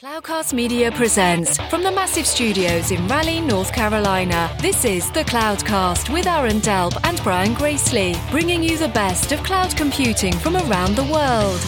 Cloudcast 0.00 0.52
Media 0.52 0.92
presents 0.92 1.58
from 1.68 1.82
the 1.82 1.90
massive 1.90 2.24
studios 2.24 2.92
in 2.92 3.08
Raleigh, 3.08 3.40
North 3.40 3.72
Carolina. 3.72 4.56
This 4.60 4.84
is 4.84 5.10
the 5.10 5.24
Cloudcast 5.24 6.08
with 6.12 6.28
Aaron 6.28 6.60
Delp 6.60 6.96
and 7.02 7.20
Brian 7.24 7.52
Gracely, 7.52 8.14
bringing 8.30 8.62
you 8.62 8.78
the 8.78 8.86
best 8.86 9.32
of 9.32 9.42
cloud 9.42 9.76
computing 9.76 10.32
from 10.34 10.54
around 10.54 10.94
the 10.94 11.02
world. 11.02 11.60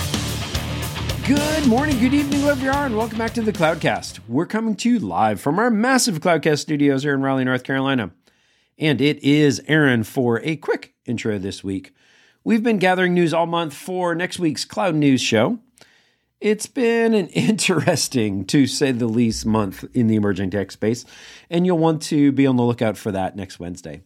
Good 1.27 1.67
morning, 1.67 1.99
good 1.99 2.15
evening, 2.15 2.43
wherever 2.43 2.63
you 2.63 2.71
are, 2.71 2.87
and 2.87 2.97
welcome 2.97 3.19
back 3.19 3.35
to 3.35 3.43
the 3.43 3.53
Cloudcast. 3.53 4.21
We're 4.29 4.47
coming 4.47 4.77
to 4.77 4.89
you 4.89 5.01
live 5.01 5.41
from 5.41 5.59
our 5.59 5.69
massive 5.69 6.21
Cloudcast 6.21 6.61
studios 6.61 7.03
here 7.03 7.15
in 7.15 7.23
Raleigh, 7.23 7.45
North 7.45 7.65
Carolina. 7.65 8.13
And 8.79 9.01
it 9.01 9.21
is 9.25 9.61
Aaron 9.67 10.05
for 10.05 10.41
a 10.45 10.55
quick 10.55 10.95
intro 11.05 11.37
this 11.37 11.65
week. 11.65 11.93
We've 12.45 12.63
been 12.63 12.79
gathering 12.79 13.13
news 13.13 13.35
all 13.35 13.47
month 13.47 13.75
for 13.75 14.15
next 14.15 14.39
week's 14.39 14.65
Cloud 14.65 14.95
News 14.95 15.21
Show. 15.21 15.59
It's 16.41 16.65
been 16.65 17.13
an 17.13 17.27
interesting, 17.29 18.47
to 18.47 18.67
say 18.67 18.93
the 18.93 19.07
least, 19.07 19.45
month 19.45 19.85
in 19.93 20.07
the 20.07 20.17
emerging 20.17 20.51
tech 20.51 20.71
space, 20.71 21.05
and 21.51 21.67
you'll 21.67 21.79
want 21.79 22.01
to 22.03 22.33
be 22.33 22.47
on 22.47 22.57
the 22.57 22.63
lookout 22.63 22.97
for 22.97 23.13
that 23.13 23.37
next 23.37 23.61
Wednesday. 23.61 24.03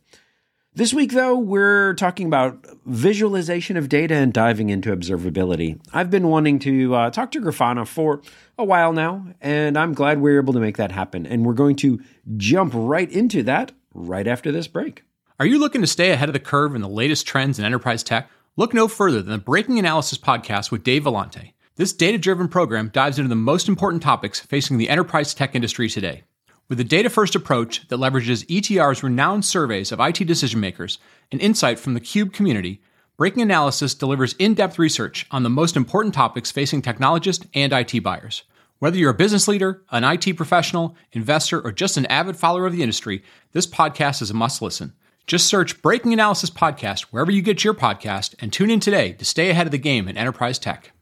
This 0.77 0.93
week, 0.93 1.13
though, 1.13 1.39
we're 1.39 1.95
talking 1.95 2.27
about 2.27 2.67
visualization 2.85 3.77
of 3.77 3.89
data 3.89 4.17
and 4.17 4.33
diving 4.33 4.71
into 4.71 4.91
observability. 4.91 5.79
I've 5.93 6.11
been 6.11 6.27
wanting 6.27 6.59
to 6.61 6.93
uh, 6.97 7.11
talk 7.11 7.31
to 7.33 7.41
Grafana 7.41 7.87
for 7.87 8.21
a 8.59 8.65
while 8.65 8.93
now, 8.93 9.29
and 9.41 9.79
I'm 9.79 9.95
glad 9.95 10.21
we're 10.21 10.41
able 10.41 10.55
to 10.55 10.61
make 10.61 10.77
that 10.79 10.91
happen. 10.91 11.27
And 11.27 11.47
we're 11.47 11.53
going 11.53 11.77
to 11.77 12.03
jump 12.37 12.73
right 12.75 13.11
into 13.13 13.45
that 13.45 13.71
right 13.95 14.27
after 14.27 14.51
this 14.51 14.67
break. 14.67 15.05
Are 15.39 15.47
you 15.47 15.61
looking 15.61 15.83
to 15.83 15.87
stay 15.87 16.11
ahead 16.11 16.29
of 16.29 16.33
the 16.33 16.41
curve 16.41 16.75
in 16.75 16.83
the 16.83 16.89
latest 16.89 17.29
trends 17.29 17.61
in 17.61 17.65
enterprise 17.65 18.03
tech? 18.03 18.29
Look 18.57 18.75
no 18.75 18.89
further 18.89 19.23
than 19.23 19.31
the 19.31 19.39
Breaking 19.39 19.79
Analysis 19.79 20.19
podcast 20.19 20.73
with 20.73 20.83
Dave 20.83 21.05
Vellante. 21.05 21.54
This 21.77 21.93
data 21.93 22.19
driven 22.19 22.47
program 22.47 22.91
dives 22.91 23.19
into 23.19 23.29
the 23.29 23.35
most 23.35 23.69
important 23.69 24.01
topics 24.01 24.39
facing 24.39 24.79
the 24.79 24.89
enterprise 24.89 25.35
tech 25.35 25.57
industry 25.57 25.89
today. 25.89 26.23
With 26.69 26.79
a 26.79 26.85
data 26.85 27.11
first 27.11 27.35
approach 27.35 27.89
that 27.89 27.99
leverages 27.99 28.47
ETR's 28.49 29.03
renowned 29.03 29.45
surveys 29.45 29.91
of 29.91 29.99
IT 29.99 30.25
decision 30.25 30.61
makers 30.61 31.01
and 31.33 31.41
insight 31.41 31.81
from 31.81 31.95
the 31.95 32.01
Cube 32.01 32.33
community, 32.33 32.81
Breaking 33.17 33.43
Analysis 33.43 33.93
delivers 33.93 34.35
in 34.35 34.55
depth 34.55 34.79
research 34.79 35.27
on 35.33 35.43
the 35.43 35.51
most 35.51 35.77
important 35.77 36.15
topics 36.15 36.53
facing 36.53 36.81
technologists 36.81 37.45
and 37.55 37.73
IT 37.73 38.05
buyers. 38.05 38.45
Whether 38.79 38.99
you're 38.99 39.11
a 39.11 39.15
business 39.15 39.49
leader, 39.49 39.83
an 39.91 40.05
IT 40.05 40.37
professional, 40.37 40.95
investor, 41.11 41.61
or 41.61 41.73
just 41.73 41.97
an 41.97 42.07
avid 42.07 42.37
follower 42.37 42.67
of 42.67 42.73
the 42.73 42.83
industry, 42.83 43.25
this 43.51 43.67
podcast 43.67 44.23
is 44.23 44.31
a 44.31 44.35
must 44.35 44.63
listen. 44.63 44.93
Just 45.27 45.49
search 45.49 45.83
Breaking 45.83 46.13
Analysis 46.13 46.51
Podcast 46.51 47.07
wherever 47.11 47.33
you 47.33 47.43
get 47.43 47.65
your 47.65 47.75
podcast 47.75 48.37
and 48.39 48.53
tune 48.53 48.71
in 48.71 48.79
today 48.79 49.13
to 49.15 49.25
stay 49.25 49.51
ahead 49.51 49.67
of 49.67 49.73
the 49.73 49.79
game 49.79 50.07
in 50.07 50.17
enterprise 50.17 50.61
tech. 50.61 50.94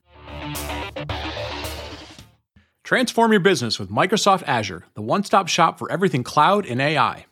Transform 2.82 3.30
your 3.32 3.40
business 3.40 3.78
with 3.78 3.88
Microsoft 3.88 4.42
Azure, 4.42 4.84
the 4.94 5.00
one 5.00 5.24
stop 5.24 5.48
shop 5.48 5.78
for 5.78 5.90
everything 5.90 6.22
cloud 6.22 6.66
and 6.66 6.80
AI. 6.80 7.24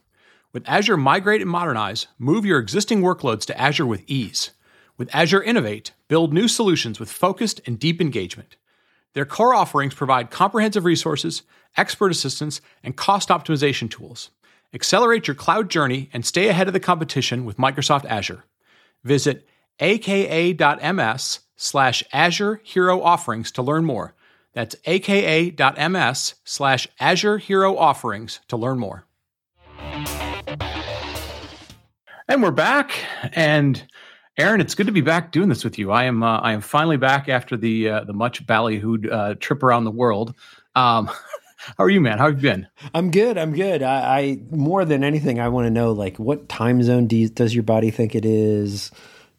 With 0.53 0.67
Azure 0.67 0.97
Migrate 0.97 1.43
and 1.43 1.51
Modernize, 1.51 2.07
move 2.19 2.47
your 2.47 2.59
existing 2.59 3.03
workloads 3.03 3.45
to 3.45 3.61
Azure 3.61 3.85
with 3.85 4.03
ease. 4.07 4.53
With 4.97 5.15
Azure 5.15 5.43
Innovate, 5.43 5.93
build 6.09 6.33
new 6.33 6.49
solutions 6.49 6.99
with 6.99 7.11
focused 7.11 7.61
and 7.67 7.79
deep 7.79 8.01
engagement. 8.01 8.57
Their 9.13 9.27
core 9.27 9.55
offerings 9.55 9.95
provide 9.95 10.31
comprehensive 10.31 10.85
resources, 10.85 11.43
expert 11.77 12.11
assistance, 12.11 12.61
and 12.83 12.97
cost 12.97 13.29
optimization 13.29 13.91
tools. 13.91 14.31
Accelerate 14.73 15.27
your 15.27 15.35
cloud 15.35 15.69
journey 15.69 16.09
and 16.13 16.25
stay 16.25 16.49
ahead 16.49 16.69
of 16.69 16.73
the 16.73 16.81
competition 16.81 17.45
with 17.45 17.57
Microsoft 17.57 18.05
Azure. 18.07 18.45
Visit 19.05 19.47
aka.ms 19.79 21.41
slash 21.61 22.03
Azure 22.11 22.63
Hero 22.65 23.03
Offerings 23.03 23.51
to 23.53 23.63
learn 23.63 23.85
more. 23.85 24.15
That's 24.55 24.75
aka.ms 24.87 26.35
slash 26.43 26.89
Azure 26.99 27.39
Hero 27.39 27.77
Offerings 27.77 28.41
to 28.49 28.57
learn 28.57 28.79
more. 28.79 29.05
And 32.27 32.43
we're 32.43 32.51
back. 32.51 32.93
And 33.35 33.83
Aaron, 34.39 34.61
it's 34.61 34.75
good 34.75 34.87
to 34.87 34.93
be 34.93 35.03
back 35.03 35.33
doing 35.33 35.51
this 35.51 35.63
with 35.63 35.79
you. 35.79 35.91
I 35.91 36.05
am 36.05 36.23
uh, 36.23 36.39
I 36.39 36.53
am 36.53 36.63
finally 36.63 36.97
back 36.97 37.29
after 37.29 37.57
the 37.57 37.91
uh, 37.91 38.05
the 38.05 38.15
much 38.15 38.47
ballyhooed 38.47 39.13
uh, 39.13 39.35
trip 39.35 39.63
around 39.63 39.85
the 39.85 39.91
world. 39.91 40.35
Um, 40.75 41.07
how 41.57 41.85
are 41.85 41.91
you, 41.91 42.01
man? 42.01 42.19
How 42.19 42.27
have 42.27 42.43
you 42.43 42.51
been? 42.51 42.69
I'm 42.95 43.11
good. 43.11 43.37
I'm 43.37 43.53
good. 43.53 43.83
I, 43.83 44.19
I 44.19 44.39
more 44.51 44.87
than 44.87 45.05
anything, 45.05 45.41
I 45.41 45.49
want 45.49 45.67
to 45.67 45.71
know 45.71 45.93
like 45.93 46.19
what 46.19 46.49
time 46.49 46.83
zone 46.83 47.07
do 47.07 47.17
you, 47.17 47.29
does 47.29 47.55
your 47.55 47.65
body 47.65 47.91
think 47.91 48.15
it 48.15 48.25
is? 48.25 48.91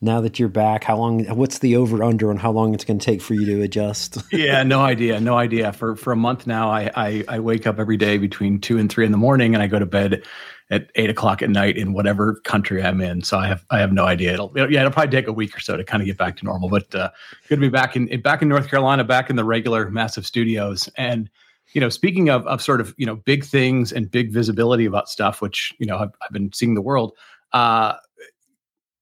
Now 0.02 0.20
that 0.22 0.40
you're 0.40 0.50
back 0.50 0.84
how 0.84 0.98
long 0.98 1.24
what's 1.36 1.60
the 1.60 1.76
over 1.76 2.04
under 2.04 2.30
on 2.30 2.38
how 2.38 2.52
long 2.52 2.74
it's 2.74 2.84
going 2.84 3.00
to 3.00 3.06
take 3.06 3.22
for 3.22 3.34
you 3.34 3.46
to 3.46 3.62
adjust? 3.62 4.18
Yeah 4.32 4.64
no 4.64 4.82
idea 4.82 5.20
no 5.20 5.38
idea. 5.38 5.72
For 5.74 5.96
for 5.96 6.12
a 6.12 6.16
month 6.16 6.48
now 6.48 6.70
I, 6.70 6.92
I, 6.96 7.24
I 7.28 7.40
wake 7.40 7.68
up 7.68 7.80
every 7.80 7.98
day 7.98 8.18
between 8.18 8.60
two 8.60 8.78
and 8.78 8.92
three 8.92 9.06
in 9.06 9.12
the 9.12 9.18
morning 9.18 9.54
and 9.54 9.62
i 9.62 9.68
go 9.68 9.80
to 9.80 9.86
bed 9.86 10.24
at 10.70 10.90
eight 10.96 11.10
o'clock 11.10 11.42
at 11.42 11.50
night 11.50 11.78
in 11.78 11.94
whatever 11.94 12.36
country 12.44 12.84
i'm 12.84 13.02
in. 13.02 13.22
So 13.24 13.38
i 13.38 13.48
have 13.48 13.66
i 13.70 13.80
have 13.80 13.94
no 13.94 14.06
idea. 14.06 14.34
It'll 14.34 14.52
yeah 14.56 14.80
it'll 14.82 14.92
probably 14.92 15.12
take 15.12 15.28
a 15.28 15.34
week 15.34 15.56
or 15.56 15.60
so 15.60 15.78
to 15.78 15.84
kind 15.84 16.02
of 16.02 16.08
get 16.08 16.18
back 16.18 16.38
to 16.38 16.46
normal 16.46 16.70
but 16.70 16.94
uh, 16.96 17.12
good 17.48 17.56
to 17.56 17.62
be 17.62 17.70
back 17.70 17.96
in 17.96 18.22
back 18.22 18.42
in 18.42 18.48
north 18.50 18.70
carolina 18.70 19.04
back 19.04 19.30
in 19.30 19.36
the 19.36 19.46
regular 19.46 19.90
massive 19.90 20.26
studios. 20.26 20.90
And 20.98 21.30
you 21.74 21.82
know 21.82 21.90
speaking 21.90 22.30
of 22.30 22.46
of 22.48 22.62
sort 22.62 22.82
of 22.82 22.94
you 22.98 23.06
know 23.06 23.16
big 23.16 23.44
things 23.44 23.92
and 23.92 24.10
big 24.10 24.32
visibility 24.32 24.86
about 24.86 25.10
stuff 25.10 25.42
which 25.42 25.74
you 25.80 25.86
know 25.86 25.98
i've, 25.98 26.12
I've 26.22 26.32
been 26.32 26.52
seeing 26.54 26.74
the 26.74 26.82
world 26.82 27.14
uh 27.54 27.94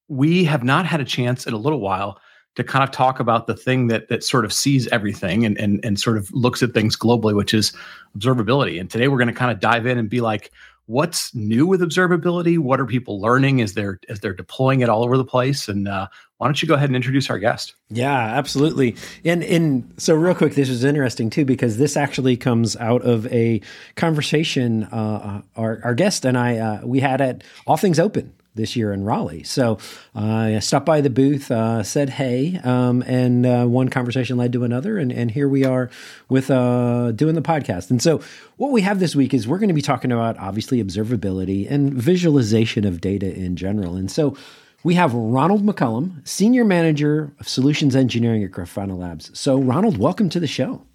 we 0.10 0.44
have 0.44 0.64
not 0.64 0.86
had 0.86 1.00
a 1.00 1.06
chance 1.06 1.48
in 1.48 1.54
a 1.54 1.58
little 1.58 1.80
while 1.80 2.20
to 2.56 2.64
kind 2.64 2.84
of 2.84 2.92
talk 2.92 3.20
about 3.20 3.48
the 3.48 3.56
thing 3.56 3.88
that 3.88 4.10
that 4.10 4.24
sort 4.24 4.44
of 4.44 4.52
sees 4.52 4.88
everything 4.90 5.46
and 5.46 5.58
and 5.58 5.80
and 5.86 6.00
sort 6.00 6.18
of 6.18 6.30
looks 6.34 6.62
at 6.62 6.74
things 6.74 6.98
globally, 6.98 7.34
which 7.34 7.54
is 7.54 7.72
observability. 8.18 8.80
And 8.80 8.90
today 8.90 9.08
we're 9.08 9.18
going 9.18 9.30
to 9.30 9.34
kind 9.34 9.52
of 9.52 9.60
dive 9.60 9.86
in 9.86 9.98
and 9.98 10.10
be 10.10 10.20
like, 10.20 10.52
what's 10.88 11.34
new 11.36 11.68
with 11.68 11.82
observability? 11.82 12.58
What 12.58 12.80
are 12.80 12.86
people 12.86 13.22
learning 13.22 13.62
as 13.62 13.76
they're 13.76 14.00
as 14.10 14.20
they're 14.20 14.34
deploying 14.34 14.82
it 14.82 14.90
all 14.90 15.04
over 15.04 15.16
the 15.16 15.24
place? 15.24 15.70
And 15.70 15.88
uh, 15.88 16.08
why 16.38 16.48
don't 16.48 16.62
you 16.62 16.68
go 16.68 16.74
ahead 16.74 16.90
and 16.90 16.96
introduce 16.96 17.30
our 17.30 17.38
guest? 17.38 17.76
Yeah, 17.90 18.18
absolutely. 18.18 18.96
And 19.24 19.44
and 19.44 19.94
so 19.98 20.16
real 20.16 20.34
quick, 20.34 20.56
this 20.56 20.70
is 20.70 20.84
interesting 20.84 21.30
too 21.30 21.46
because 21.46 21.78
this 21.78 21.96
actually 21.96 22.36
comes 22.36 22.76
out 22.78 23.04
of 23.04 23.28
a 23.28 23.62
conversation 23.96 24.86
uh, 24.86 25.44
our 25.56 25.80
our 25.84 25.94
guest 25.94 26.26
and 26.26 26.38
I 26.38 26.58
uh, 26.58 26.82
we 26.84 27.00
had 27.00 27.22
at 27.22 27.44
All 27.68 27.78
Things 27.78 28.00
Open 28.00 28.34
this 28.60 28.76
year 28.76 28.94
in 28.94 29.04
Raleigh. 29.04 29.44
So 29.44 29.80
uh, 30.16 30.20
I 30.20 30.60
stopped 30.60 30.86
by 30.86 31.02
the 31.02 31.10
booth, 31.10 31.50
uh, 31.50 31.82
said 31.82 32.10
hey, 32.10 32.60
um, 32.64 33.02
and 33.08 33.46
uh, 33.46 33.66
one 33.66 33.90
conversation 33.90 34.38
led 34.38 34.54
to 34.54 34.64
another, 34.64 34.98
and, 34.98 35.12
and 35.12 35.32
here 35.32 35.48
we 35.48 35.66
are 35.66 35.90
with 36.28 36.52
uh, 36.52 37.12
doing 37.14 37.36
the 37.36 37.42
podcast. 37.42 37.90
And 37.90 38.02
so 38.02 38.22
what 38.58 38.72
we 38.72 38.82
have 38.82 39.00
this 39.00 39.16
week 39.16 39.34
is 39.34 39.48
we're 39.48 39.58
going 39.58 39.70
to 39.70 39.74
be 39.74 39.82
talking 39.82 40.12
about 40.12 40.38
obviously 40.38 40.84
observability 40.84 41.70
and 41.70 41.94
visualization 41.94 42.86
of 42.86 43.02
data 43.02 43.34
in 43.34 43.56
general. 43.56 43.96
And 43.96 44.12
so 44.12 44.36
we 44.84 44.94
have 44.96 45.14
Ronald 45.14 45.66
McCollam, 45.66 46.28
Senior 46.28 46.66
Manager 46.66 47.34
of 47.40 47.48
Solutions 47.48 47.96
Engineering 47.96 48.44
at 48.44 48.52
Grafana 48.52 48.98
Labs. 48.98 49.38
So 49.38 49.60
Ronald, 49.60 49.98
welcome 49.98 50.30
to 50.30 50.40
the 50.40 50.48
show. 50.48 50.86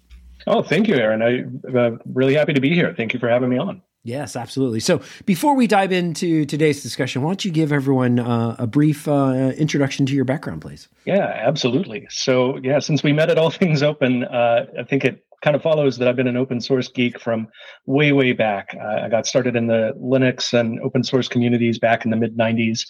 Oh, 0.47 0.61
thank 0.61 0.87
you, 0.87 0.95
Aaron. 0.95 1.21
I'm 1.21 1.75
uh, 1.75 1.97
really 2.13 2.35
happy 2.35 2.53
to 2.53 2.61
be 2.61 2.73
here. 2.73 2.93
Thank 2.95 3.13
you 3.13 3.19
for 3.19 3.27
having 3.27 3.49
me 3.49 3.57
on. 3.57 3.81
Yes, 4.05 4.35
absolutely. 4.35 4.81
So 4.81 5.01
before 5.25 5.55
we 5.55 5.65
dive 5.65 5.91
into 5.91 6.45
today's 6.45 6.83
discussion, 6.83 7.23
why 7.23 7.29
don't 7.29 7.43
you 7.43 7.49
give 7.49 7.71
everyone 7.71 8.19
uh, 8.19 8.55
a 8.59 8.67
brief 8.67 9.07
uh, 9.07 9.51
introduction 9.57 10.05
to 10.05 10.13
your 10.13 10.25
background, 10.25 10.61
please? 10.61 10.87
Yeah, 11.05 11.41
absolutely. 11.43 12.05
So, 12.11 12.59
yeah, 12.61 12.77
since 12.77 13.01
we 13.01 13.13
met 13.13 13.31
at 13.31 13.39
All 13.39 13.49
Things 13.49 13.81
Open, 13.81 14.23
uh, 14.25 14.67
I 14.79 14.83
think 14.83 15.05
it 15.05 15.25
kind 15.41 15.55
of 15.55 15.63
follows 15.63 15.97
that 15.97 16.07
I've 16.07 16.15
been 16.15 16.27
an 16.27 16.37
open 16.37 16.61
source 16.61 16.87
geek 16.87 17.19
from 17.19 17.47
way, 17.87 18.11
way 18.11 18.31
back. 18.31 18.77
I 18.79 19.09
got 19.09 19.25
started 19.25 19.55
in 19.55 19.65
the 19.65 19.93
Linux 19.99 20.53
and 20.53 20.79
open 20.81 21.03
source 21.03 21.27
communities 21.27 21.79
back 21.79 22.05
in 22.05 22.11
the 22.11 22.17
mid 22.17 22.37
90s. 22.37 22.87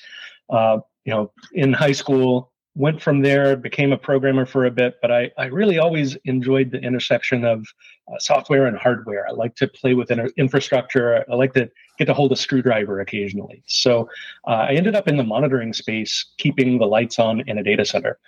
Uh, 0.50 0.80
you 1.06 1.14
know, 1.14 1.32
in 1.54 1.72
high 1.72 1.94
school, 1.94 2.52
went 2.76 3.02
from 3.02 3.22
there, 3.22 3.56
became 3.56 3.94
a 3.94 3.98
programmer 3.98 4.46
for 4.46 4.66
a 4.66 4.72
bit, 4.72 4.96
but 5.02 5.12
I, 5.12 5.32
I 5.38 5.46
really 5.46 5.80
always 5.80 6.16
enjoyed 6.26 6.72
the 6.72 6.80
intersection 6.80 7.46
of 7.46 7.66
uh, 8.12 8.20
software 8.20 8.66
and 8.68 8.78
hardware. 8.78 9.26
I 9.28 9.32
like 9.32 9.56
to 9.56 9.68
play 9.68 9.94
with 9.94 10.12
infrastructure. 10.38 11.26
I 11.32 11.36
like 11.36 11.54
to 11.54 11.72
get 11.98 12.06
to 12.06 12.14
hold 12.14 12.34
a 12.34 12.36
screwdriver 12.36 13.00
occasionally. 13.00 13.64
So 13.66 14.10
uh, 14.46 14.68
I 14.70 14.74
ended 14.74 14.94
up 14.94 15.08
in 15.08 15.16
the 15.16 15.24
monitoring 15.24 15.72
space, 15.74 16.34
keeping 16.38 16.78
the 16.78 16.86
lights 16.86 17.18
on 17.18 17.42
in 17.48 17.58
a 17.58 17.64
data 17.64 17.86
center. 17.86 18.20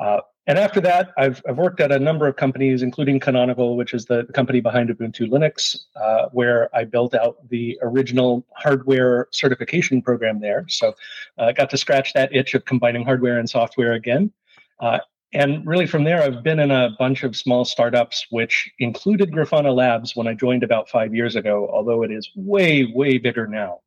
Uh, 0.00 0.20
and 0.48 0.58
after 0.58 0.80
that, 0.80 1.12
I've, 1.18 1.42
I've 1.46 1.58
worked 1.58 1.78
at 1.78 1.92
a 1.92 1.98
number 1.98 2.26
of 2.26 2.36
companies, 2.36 2.82
including 2.82 3.20
Canonical, 3.20 3.76
which 3.76 3.92
is 3.92 4.06
the 4.06 4.24
company 4.34 4.60
behind 4.60 4.88
Ubuntu 4.88 5.28
Linux, 5.28 5.76
uh, 5.94 6.30
where 6.32 6.74
I 6.74 6.84
built 6.84 7.14
out 7.14 7.36
the 7.50 7.78
original 7.82 8.46
hardware 8.56 9.28
certification 9.30 10.00
program 10.00 10.40
there. 10.40 10.64
So 10.68 10.94
uh, 11.38 11.44
I 11.44 11.52
got 11.52 11.68
to 11.70 11.76
scratch 11.76 12.14
that 12.14 12.34
itch 12.34 12.54
of 12.54 12.64
combining 12.64 13.04
hardware 13.04 13.38
and 13.38 13.48
software 13.48 13.92
again. 13.92 14.32
Uh, 14.80 15.00
and 15.34 15.66
really 15.66 15.86
from 15.86 16.04
there, 16.04 16.22
I've 16.22 16.42
been 16.42 16.60
in 16.60 16.70
a 16.70 16.96
bunch 16.98 17.24
of 17.24 17.36
small 17.36 17.66
startups, 17.66 18.26
which 18.30 18.70
included 18.78 19.30
Grafana 19.30 19.74
Labs 19.74 20.16
when 20.16 20.26
I 20.26 20.32
joined 20.32 20.62
about 20.62 20.88
five 20.88 21.14
years 21.14 21.36
ago, 21.36 21.68
although 21.70 22.02
it 22.02 22.10
is 22.10 22.30
way, 22.34 22.90
way 22.94 23.18
bigger 23.18 23.46
now. 23.46 23.80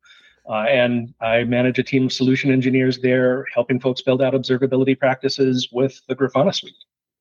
Uh, 0.48 0.64
and 0.68 1.14
I 1.20 1.44
manage 1.44 1.78
a 1.78 1.82
team 1.82 2.06
of 2.06 2.12
solution 2.12 2.50
engineers 2.50 2.98
there, 3.00 3.46
helping 3.54 3.78
folks 3.78 4.02
build 4.02 4.20
out 4.20 4.34
observability 4.34 4.98
practices 4.98 5.68
with 5.70 6.00
the 6.08 6.16
Grafana 6.16 6.54
suite. 6.54 6.74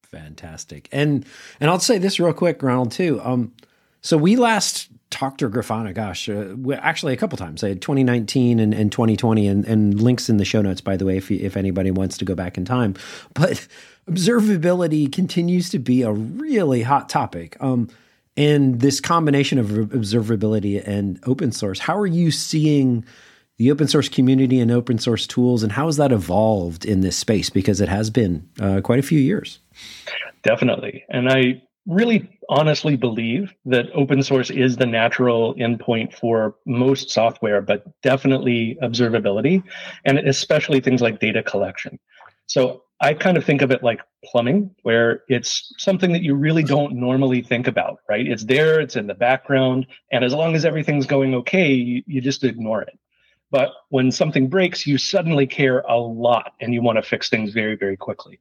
Fantastic. 0.04 0.90
And 0.92 1.26
and 1.60 1.70
I'll 1.70 1.80
say 1.80 1.98
this 1.98 2.20
real 2.20 2.34
quick, 2.34 2.62
Ronald, 2.62 2.92
too. 2.92 3.22
Um, 3.24 3.54
So 4.02 4.18
we 4.18 4.36
last 4.36 4.90
talked 5.12 5.40
to 5.40 5.50
Grafana, 5.50 5.94
gosh, 5.94 6.28
uh, 6.28 6.56
actually 6.74 7.14
a 7.14 7.18
couple 7.18 7.38
times. 7.38 7.64
I 7.64 7.70
had 7.70 7.82
2019 7.82 8.60
and, 8.60 8.74
and 8.74 8.92
2020, 8.92 9.48
and, 9.48 9.66
and, 9.66 10.02
links 10.02 10.30
in 10.30 10.38
the 10.38 10.46
show 10.46 10.62
notes, 10.62 10.82
by 10.82 10.98
the 10.98 11.06
way, 11.06 11.18
if, 11.18 11.30
if 11.30 11.56
anybody 11.56 11.92
wants 11.92 12.18
to 12.18 12.26
go 12.26 12.34
back 12.34 12.58
in 12.58 12.66
time. 12.66 12.96
But 13.34 13.68
observability 14.10 15.12
continues 15.12 15.70
to 15.70 15.80
be 15.80 16.02
a 16.02 16.12
really 16.12 16.82
hot 16.82 17.10
topic. 17.10 17.58
Um, 17.60 17.90
and 18.38 18.80
this 18.80 19.00
combination 19.00 19.58
of 19.58 19.68
observability 19.68 20.86
and 20.88 21.20
open 21.26 21.52
source, 21.52 21.80
how 21.80 21.98
are 21.98 22.08
you 22.08 22.32
seeing 22.32 23.06
the 23.58 23.72
open 23.72 23.88
source 23.88 24.10
community 24.10 24.60
and 24.60 24.72
open 24.72 24.98
source 24.98 25.28
tools, 25.28 25.62
and 25.62 25.72
how 25.72 25.86
has 25.86 25.98
that 25.98 26.12
evolved 26.12 26.86
in 26.86 27.02
this 27.02 27.16
space? 27.16 27.50
Because 27.50 27.80
it 27.80 27.90
has 27.90 28.10
been 28.10 28.50
uh, 28.60 28.82
quite 28.82 29.00
a 29.00 29.04
few 29.04 29.20
years. 29.20 29.60
Definitely. 30.44 31.04
And 31.10 31.30
I 31.30 31.62
really 31.86 32.40
honestly 32.50 32.96
believe 32.96 33.54
that 33.66 33.86
open 33.94 34.24
source 34.24 34.50
is 34.50 34.78
the 34.78 34.86
natural 34.86 35.54
endpoint 35.56 36.14
for 36.14 36.56
most 36.66 37.10
software, 37.10 37.62
but 37.62 37.86
definitely 38.02 38.78
observability, 38.82 39.64
and 40.06 40.18
especially 40.20 40.80
things 40.80 41.02
like 41.02 41.20
data 41.20 41.44
collection. 41.44 42.00
So 42.48 42.84
I 43.02 43.16
kind 43.16 43.36
of 43.36 43.44
think 43.44 43.64
of 43.64 43.72
it 43.72 43.82
like 43.82 44.02
plumbing, 44.24 44.76
where 44.84 45.24
it's 45.28 45.74
something 45.80 46.12
that 46.14 46.22
you 46.22 46.36
really 46.36 46.64
don't 46.64 46.94
normally 46.94 47.42
think 47.42 47.68
about, 47.68 47.98
right? 48.08 48.28
It's 48.28 48.46
there, 48.46 48.80
it's 48.80 48.96
in 48.96 49.08
the 49.08 49.16
background, 49.16 49.88
and 50.12 50.24
as 50.24 50.34
long 50.34 50.56
as 50.56 50.66
everything's 50.66 51.08
going 51.08 51.34
okay, 51.36 51.74
you, 51.74 52.04
you 52.06 52.22
just 52.22 52.44
ignore 52.44 52.84
it. 52.84 52.98
But 53.50 53.72
when 53.90 54.12
something 54.12 54.48
breaks, 54.48 54.86
you 54.86 55.00
suddenly 55.00 55.48
care 55.48 55.80
a 55.82 55.98
lot 55.98 56.54
and 56.62 56.74
you 56.74 56.82
want 56.82 56.98
to 56.98 57.02
fix 57.02 57.28
things 57.28 57.52
very, 57.52 57.76
very 57.76 57.98
quickly. 57.98 58.40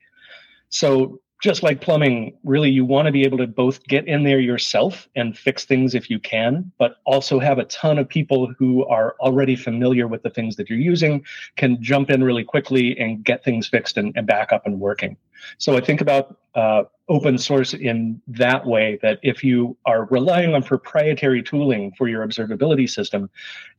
So 0.69 1.21
just 1.41 1.63
like 1.63 1.81
plumbing, 1.81 2.37
really, 2.45 2.71
you 2.71 2.85
want 2.85 3.07
to 3.07 3.13
be 3.13 3.25
able 3.25 3.39
to 3.39 3.47
both 3.47 3.83
get 3.85 4.07
in 4.07 4.25
there 4.25 4.41
yourself 4.41 5.09
and 5.17 5.37
fix 5.37 5.65
things 5.65 5.95
if 5.95 6.11
you 6.11 6.19
can, 6.19 6.71
but 6.79 6.97
also 7.05 7.39
have 7.39 7.59
a 7.59 7.65
ton 7.65 7.99
of 7.99 8.09
people 8.09 8.53
who 8.59 8.87
are 8.87 9.17
already 9.21 9.57
familiar 9.57 10.07
with 10.07 10.23
the 10.23 10.31
things 10.31 10.57
that 10.57 10.69
you're 10.69 10.79
using, 10.79 11.25
can 11.57 11.83
jump 11.83 12.11
in 12.11 12.23
really 12.23 12.45
quickly 12.45 12.99
and 12.99 13.25
get 13.25 13.43
things 13.43 13.67
fixed 13.67 13.97
and, 13.97 14.15
and 14.17 14.27
back 14.27 14.53
up 14.53 14.67
and 14.67 14.79
working. 14.79 15.17
So 15.57 15.77
I 15.77 15.81
think 15.81 16.03
about 16.03 16.37
uh, 16.55 16.85
open 17.11 17.37
source 17.37 17.75
in 17.75 18.23
that 18.29 18.65
way 18.65 18.97
that 19.03 19.19
if 19.23 19.43
you 19.43 19.77
are 19.85 20.05
relying 20.07 20.55
on 20.55 20.63
proprietary 20.63 21.43
tooling 21.43 21.93
for 21.99 22.09
your 22.09 22.25
observability 22.25 22.89
system, 22.89 23.29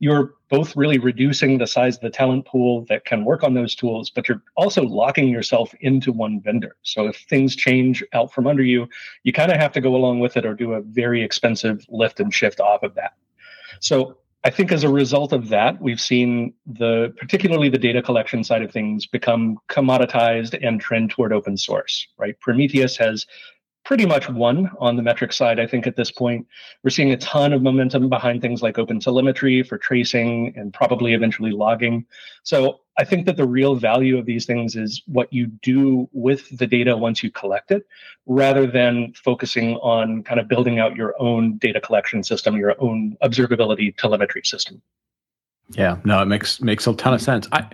you're 0.00 0.34
both 0.50 0.76
really 0.76 0.98
reducing 0.98 1.56
the 1.56 1.66
size 1.66 1.96
of 1.96 2.02
the 2.02 2.10
talent 2.10 2.44
pool 2.44 2.84
that 2.90 3.06
can 3.06 3.24
work 3.24 3.42
on 3.42 3.54
those 3.54 3.74
tools, 3.74 4.10
but 4.10 4.28
you're 4.28 4.42
also 4.56 4.82
locking 4.82 5.28
yourself 5.28 5.74
into 5.80 6.12
one 6.12 6.42
vendor. 6.42 6.76
So 6.82 7.06
if 7.06 7.16
things 7.28 7.56
change 7.56 8.04
out 8.12 8.30
from 8.34 8.46
under 8.46 8.62
you, 8.62 8.86
you 9.24 9.32
kind 9.32 9.50
of 9.50 9.56
have 9.56 9.72
to 9.72 9.80
go 9.80 9.96
along 9.96 10.20
with 10.20 10.36
it 10.36 10.44
or 10.44 10.52
do 10.52 10.74
a 10.74 10.82
very 10.82 11.22
expensive 11.22 11.86
lift 11.88 12.20
and 12.20 12.32
shift 12.32 12.60
off 12.60 12.82
of 12.82 12.94
that. 12.96 13.14
So 13.80 14.18
I 14.44 14.50
think 14.50 14.72
as 14.72 14.82
a 14.82 14.88
result 14.88 15.32
of 15.32 15.48
that, 15.50 15.80
we've 15.80 16.00
seen 16.00 16.54
the 16.66 17.14
particularly 17.16 17.68
the 17.68 17.78
data 17.78 18.02
collection 18.02 18.42
side 18.42 18.62
of 18.62 18.72
things 18.72 19.06
become 19.06 19.58
commoditized 19.68 20.58
and 20.66 20.80
trend 20.80 21.10
toward 21.10 21.32
open 21.32 21.56
source, 21.56 22.08
right? 22.18 22.38
Prometheus 22.40 22.96
has 22.96 23.24
pretty 23.84 24.06
much 24.06 24.28
won 24.28 24.70
on 24.78 24.96
the 24.96 25.02
metric 25.02 25.32
side, 25.32 25.58
I 25.58 25.66
think, 25.66 25.86
at 25.86 25.96
this 25.96 26.10
point. 26.10 26.46
We're 26.82 26.90
seeing 26.90 27.10
a 27.10 27.16
ton 27.16 27.52
of 27.52 27.62
momentum 27.62 28.08
behind 28.08 28.40
things 28.40 28.62
like 28.62 28.78
open 28.78 29.00
telemetry 29.00 29.62
for 29.62 29.76
tracing 29.76 30.52
and 30.56 30.72
probably 30.72 31.14
eventually 31.14 31.50
logging. 31.50 32.06
So 32.44 32.80
I 32.98 33.04
think 33.04 33.26
that 33.26 33.36
the 33.36 33.46
real 33.46 33.74
value 33.74 34.18
of 34.18 34.26
these 34.26 34.46
things 34.46 34.76
is 34.76 35.02
what 35.06 35.32
you 35.32 35.46
do 35.46 36.08
with 36.12 36.56
the 36.56 36.66
data 36.66 36.96
once 36.96 37.22
you 37.22 37.30
collect 37.30 37.70
it, 37.70 37.86
rather 38.26 38.66
than 38.66 39.12
focusing 39.14 39.76
on 39.76 40.22
kind 40.22 40.38
of 40.38 40.46
building 40.46 40.78
out 40.78 40.94
your 40.94 41.14
own 41.18 41.58
data 41.58 41.80
collection 41.80 42.22
system, 42.22 42.56
your 42.56 42.76
own 42.78 43.16
observability 43.22 43.96
telemetry 43.96 44.42
system. 44.44 44.80
Yeah, 45.70 45.96
no, 46.04 46.20
it 46.22 46.26
makes 46.26 46.60
makes 46.60 46.86
a 46.86 46.94
ton 46.94 47.14
of 47.14 47.22
sense. 47.22 47.48
I, 47.50 47.66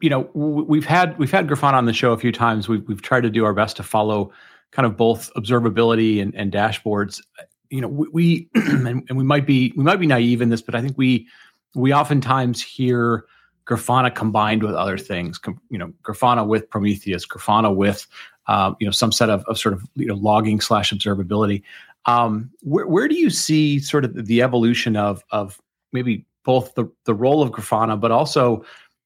you 0.00 0.10
know, 0.10 0.28
we've 0.34 0.84
had 0.84 1.16
we've 1.18 1.30
had 1.30 1.46
Grafana 1.46 1.74
on 1.74 1.86
the 1.86 1.92
show 1.92 2.12
a 2.12 2.18
few 2.18 2.32
times. 2.32 2.68
We've 2.68 2.86
we've 2.88 3.02
tried 3.02 3.22
to 3.22 3.30
do 3.30 3.44
our 3.44 3.54
best 3.54 3.76
to 3.76 3.82
follow 3.82 4.32
kind 4.76 4.84
of 4.84 4.94
both 4.94 5.32
observability 5.34 6.20
and, 6.20 6.34
and 6.34 6.52
dashboards. 6.52 7.22
You 7.70 7.80
know, 7.80 7.88
we, 7.88 8.08
we 8.12 8.48
and, 8.54 9.02
and 9.08 9.16
we 9.16 9.24
might 9.24 9.46
be 9.46 9.72
we 9.74 9.82
might 9.82 9.98
be 9.98 10.06
naive 10.06 10.42
in 10.42 10.50
this, 10.50 10.60
but 10.60 10.74
I 10.74 10.82
think 10.82 10.98
we 10.98 11.26
we 11.74 11.94
oftentimes 11.94 12.62
hear 12.62 13.24
Grafana 13.66 14.14
combined 14.14 14.62
with 14.62 14.74
other 14.74 14.98
things. 14.98 15.38
Com, 15.38 15.58
you 15.70 15.78
know, 15.78 15.92
Grafana 16.02 16.46
with 16.46 16.68
Prometheus, 16.68 17.26
Grafana 17.26 17.74
with 17.74 18.06
uh, 18.48 18.74
you 18.78 18.86
know 18.86 18.90
some 18.90 19.10
set 19.10 19.30
of, 19.30 19.42
of 19.46 19.58
sort 19.58 19.72
of 19.72 19.82
you 19.94 20.06
know 20.06 20.14
logging 20.14 20.60
slash 20.60 20.92
observability. 20.92 21.62
Um, 22.04 22.50
where 22.60 22.86
where 22.86 23.08
do 23.08 23.16
you 23.16 23.30
see 23.30 23.80
sort 23.80 24.04
of 24.04 24.26
the 24.26 24.42
evolution 24.42 24.94
of 24.94 25.24
of 25.30 25.58
maybe 25.92 26.26
both 26.44 26.74
the 26.74 26.86
the 27.04 27.14
role 27.14 27.42
of 27.42 27.50
Grafana, 27.50 27.98
but 27.98 28.10
also 28.10 28.62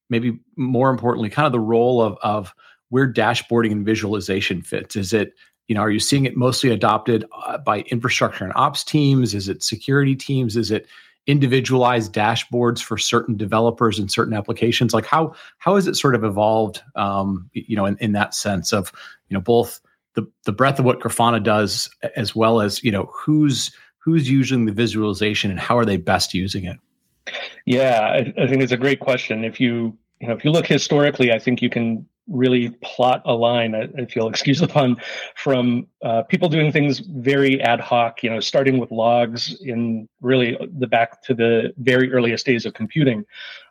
maybe 0.08 0.36
more 0.56 0.90
importantly, 0.90 1.30
kind 1.30 1.46
of 1.46 1.52
the 1.52 1.60
role 1.60 2.02
of 2.02 2.18
of 2.22 2.52
where 2.88 3.10
dashboarding 3.10 3.70
and 3.70 3.86
visualization 3.86 4.62
fits? 4.62 4.96
Is 4.96 5.12
it 5.12 5.34
you 5.70 5.74
know, 5.74 5.82
are 5.82 5.90
you 5.90 6.00
seeing 6.00 6.26
it 6.26 6.36
mostly 6.36 6.70
adopted 6.70 7.24
uh, 7.46 7.56
by 7.56 7.82
infrastructure 7.82 8.42
and 8.42 8.52
ops 8.56 8.82
teams? 8.82 9.34
Is 9.34 9.48
it 9.48 9.62
security 9.62 10.16
teams? 10.16 10.56
Is 10.56 10.72
it 10.72 10.88
individualized 11.28 12.12
dashboards 12.12 12.82
for 12.82 12.98
certain 12.98 13.36
developers 13.36 13.96
and 13.96 14.10
certain 14.10 14.34
applications? 14.34 14.92
Like 14.92 15.06
how 15.06 15.32
how 15.58 15.76
has 15.76 15.86
it 15.86 15.94
sort 15.94 16.16
of 16.16 16.24
evolved? 16.24 16.82
Um, 16.96 17.48
you 17.52 17.76
know, 17.76 17.86
in, 17.86 17.96
in 17.98 18.10
that 18.12 18.34
sense 18.34 18.72
of 18.72 18.90
you 19.28 19.34
know 19.34 19.40
both 19.40 19.80
the 20.14 20.26
the 20.44 20.50
breadth 20.50 20.80
of 20.80 20.86
what 20.86 20.98
Grafana 20.98 21.40
does 21.40 21.88
as 22.16 22.34
well 22.34 22.60
as 22.60 22.82
you 22.82 22.90
know 22.90 23.08
who's 23.14 23.70
who's 23.98 24.28
using 24.28 24.64
the 24.64 24.72
visualization 24.72 25.52
and 25.52 25.60
how 25.60 25.78
are 25.78 25.84
they 25.84 25.98
best 25.98 26.34
using 26.34 26.64
it? 26.64 26.78
Yeah, 27.64 28.00
I, 28.00 28.42
I 28.42 28.48
think 28.48 28.60
it's 28.60 28.72
a 28.72 28.76
great 28.76 28.98
question. 28.98 29.44
If 29.44 29.60
you 29.60 29.96
you 30.20 30.26
know 30.26 30.34
if 30.34 30.44
you 30.44 30.50
look 30.50 30.66
historically, 30.66 31.30
I 31.30 31.38
think 31.38 31.62
you 31.62 31.70
can 31.70 32.04
really 32.30 32.70
plot 32.82 33.22
a 33.24 33.34
line, 33.34 33.74
if 33.74 34.16
you'll 34.16 34.28
excuse 34.30 34.60
the 34.60 34.68
pun, 34.68 34.96
from 35.36 35.86
uh, 36.02 36.22
people 36.22 36.48
doing 36.48 36.72
things 36.72 37.00
very 37.00 37.60
ad 37.60 37.80
hoc, 37.80 38.22
you 38.22 38.30
know, 38.30 38.40
starting 38.40 38.78
with 38.78 38.90
logs 38.90 39.60
in 39.62 40.08
really 40.20 40.56
the 40.78 40.86
back 40.86 41.22
to 41.22 41.34
the 41.34 41.72
very 41.78 42.12
earliest 42.12 42.46
days 42.46 42.64
of 42.64 42.74
computing. 42.74 43.24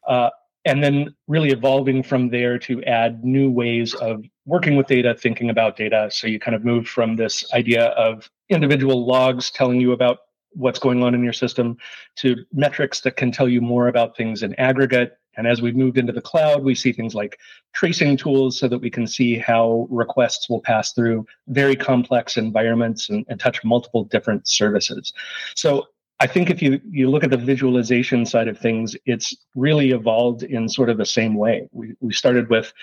Uh, 0.08 0.30
and 0.66 0.84
then 0.84 1.16
really 1.28 1.52
evolving 1.52 2.04
from 2.04 2.30
there 2.30 2.60
to 2.60 2.84
add 2.84 3.24
new 3.24 3.50
ways 3.50 3.94
of 3.96 4.24
working 4.46 4.76
with 4.76 4.88
data, 4.88 5.16
thinking 5.16 5.50
about 5.50 5.78
data. 5.78 6.10
So 6.12 6.28
you 6.28 6.40
kind 6.40 6.54
of 6.54 6.66
move 6.66 6.88
from 6.88 7.16
this 7.16 7.52
idea 7.54 7.86
of 7.90 8.30
individual 8.50 9.06
logs 9.06 9.52
telling 9.52 9.80
you 9.80 9.94
about 9.94 10.20
what's 10.52 10.80
going 10.80 11.04
on 11.04 11.14
in 11.14 11.24
your 11.24 11.34
system 11.34 11.78
to 12.18 12.36
metrics 12.52 13.02
that 13.02 13.16
can 13.16 13.32
tell 13.32 13.48
you 13.48 13.62
more 13.62 13.88
about 13.88 14.18
things 14.18 14.44
in 14.44 14.54
aggregate 14.56 15.18
and 15.40 15.48
as 15.48 15.62
we've 15.62 15.76
moved 15.76 15.98
into 15.98 16.12
the 16.12 16.22
cloud, 16.22 16.66
we 16.66 16.76
see 16.76 16.92
things 16.92 17.16
like 17.16 17.40
tracing 17.74 18.18
tools 18.18 18.60
so 18.60 18.68
that 18.68 18.80
we 18.80 18.90
can 18.90 19.08
see 19.08 19.38
how 19.38 19.88
requests 19.90 20.50
will 20.50 20.60
pass 20.60 20.92
through 20.92 21.26
very 21.48 21.78
complex 21.78 22.36
environments 22.36 23.10
and, 23.10 23.26
and 23.30 23.40
touch 23.40 23.64
multiple 23.64 24.04
different 24.04 24.50
services. 24.50 25.14
So 25.56 25.88
I 26.20 26.28
think 26.28 26.50
if 26.50 26.62
you, 26.62 26.82
you 26.92 27.10
look 27.10 27.24
at 27.24 27.30
the 27.30 27.38
visualization 27.38 28.26
side 28.26 28.50
of 28.50 28.60
things, 28.60 28.98
it's 29.06 29.34
really 29.56 29.92
evolved 29.92 30.44
in 30.44 30.68
sort 30.68 30.90
of 30.90 30.98
the 30.98 31.06
same 31.06 31.36
way. 31.36 31.70
We, 31.72 31.96
we 32.02 32.12
started 32.12 32.50
with 32.50 32.74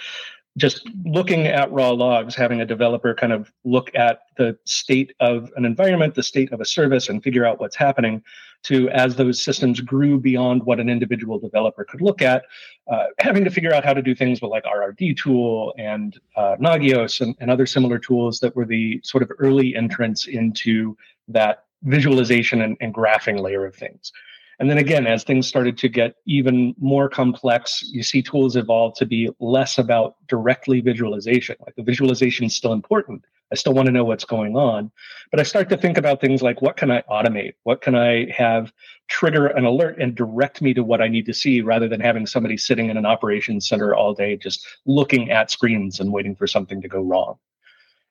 just 0.56 0.88
looking 1.04 1.46
at 1.46 1.70
raw 1.70 1.90
logs, 1.90 2.34
having 2.34 2.60
a 2.60 2.66
developer 2.66 3.14
kind 3.14 3.32
of 3.32 3.52
look 3.64 3.94
at 3.94 4.20
the 4.36 4.58
state 4.64 5.14
of 5.20 5.50
an 5.56 5.64
environment, 5.64 6.14
the 6.14 6.22
state 6.22 6.52
of 6.52 6.60
a 6.60 6.64
service, 6.64 7.08
and 7.08 7.22
figure 7.22 7.44
out 7.44 7.60
what's 7.60 7.76
happening, 7.76 8.22
to 8.62 8.88
as 8.90 9.16
those 9.16 9.40
systems 9.42 9.80
grew 9.80 10.18
beyond 10.18 10.62
what 10.64 10.80
an 10.80 10.88
individual 10.88 11.38
developer 11.38 11.84
could 11.84 12.00
look 12.00 12.22
at, 12.22 12.44
uh, 12.90 13.04
having 13.18 13.44
to 13.44 13.50
figure 13.50 13.72
out 13.72 13.84
how 13.84 13.92
to 13.92 14.02
do 14.02 14.14
things 14.14 14.40
with 14.40 14.50
like 14.50 14.64
RRD 14.64 15.16
tool 15.16 15.74
and 15.78 16.18
uh, 16.36 16.56
Nagios 16.58 17.20
and, 17.20 17.36
and 17.38 17.50
other 17.50 17.66
similar 17.66 17.98
tools 17.98 18.40
that 18.40 18.56
were 18.56 18.66
the 18.66 19.00
sort 19.04 19.22
of 19.22 19.30
early 19.38 19.76
entrance 19.76 20.26
into 20.26 20.96
that 21.28 21.64
visualization 21.82 22.62
and, 22.62 22.76
and 22.80 22.94
graphing 22.94 23.40
layer 23.40 23.66
of 23.66 23.74
things. 23.74 24.10
And 24.58 24.70
then 24.70 24.78
again, 24.78 25.06
as 25.06 25.22
things 25.22 25.46
started 25.46 25.76
to 25.78 25.88
get 25.88 26.16
even 26.26 26.74
more 26.78 27.08
complex, 27.08 27.82
you 27.92 28.02
see 28.02 28.22
tools 28.22 28.56
evolve 28.56 28.94
to 28.96 29.06
be 29.06 29.28
less 29.38 29.76
about 29.76 30.16
directly 30.28 30.80
visualization. 30.80 31.56
Like 31.60 31.76
the 31.76 31.82
visualization 31.82 32.46
is 32.46 32.56
still 32.56 32.72
important. 32.72 33.24
I 33.52 33.54
still 33.54 33.74
want 33.74 33.86
to 33.86 33.92
know 33.92 34.04
what's 34.04 34.24
going 34.24 34.56
on. 34.56 34.90
But 35.30 35.40
I 35.40 35.44
start 35.44 35.68
to 35.68 35.76
think 35.76 35.98
about 35.98 36.20
things 36.20 36.42
like 36.42 36.62
what 36.62 36.76
can 36.76 36.90
I 36.90 37.02
automate? 37.02 37.54
What 37.62 37.80
can 37.80 37.94
I 37.94 38.30
have 38.30 38.72
trigger 39.08 39.46
an 39.46 39.64
alert 39.64 39.98
and 40.00 40.14
direct 40.14 40.62
me 40.62 40.74
to 40.74 40.82
what 40.82 41.00
I 41.00 41.08
need 41.08 41.26
to 41.26 41.34
see 41.34 41.60
rather 41.60 41.86
than 41.86 42.00
having 42.00 42.26
somebody 42.26 42.56
sitting 42.56 42.90
in 42.90 42.96
an 42.96 43.06
operations 43.06 43.68
center 43.68 43.94
all 43.94 44.14
day 44.14 44.36
just 44.36 44.66
looking 44.84 45.30
at 45.30 45.50
screens 45.50 46.00
and 46.00 46.12
waiting 46.12 46.34
for 46.34 46.46
something 46.46 46.80
to 46.80 46.88
go 46.88 47.02
wrong. 47.02 47.38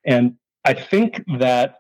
And 0.06 0.38
I 0.64 0.74
think 0.74 1.24
that 1.40 1.80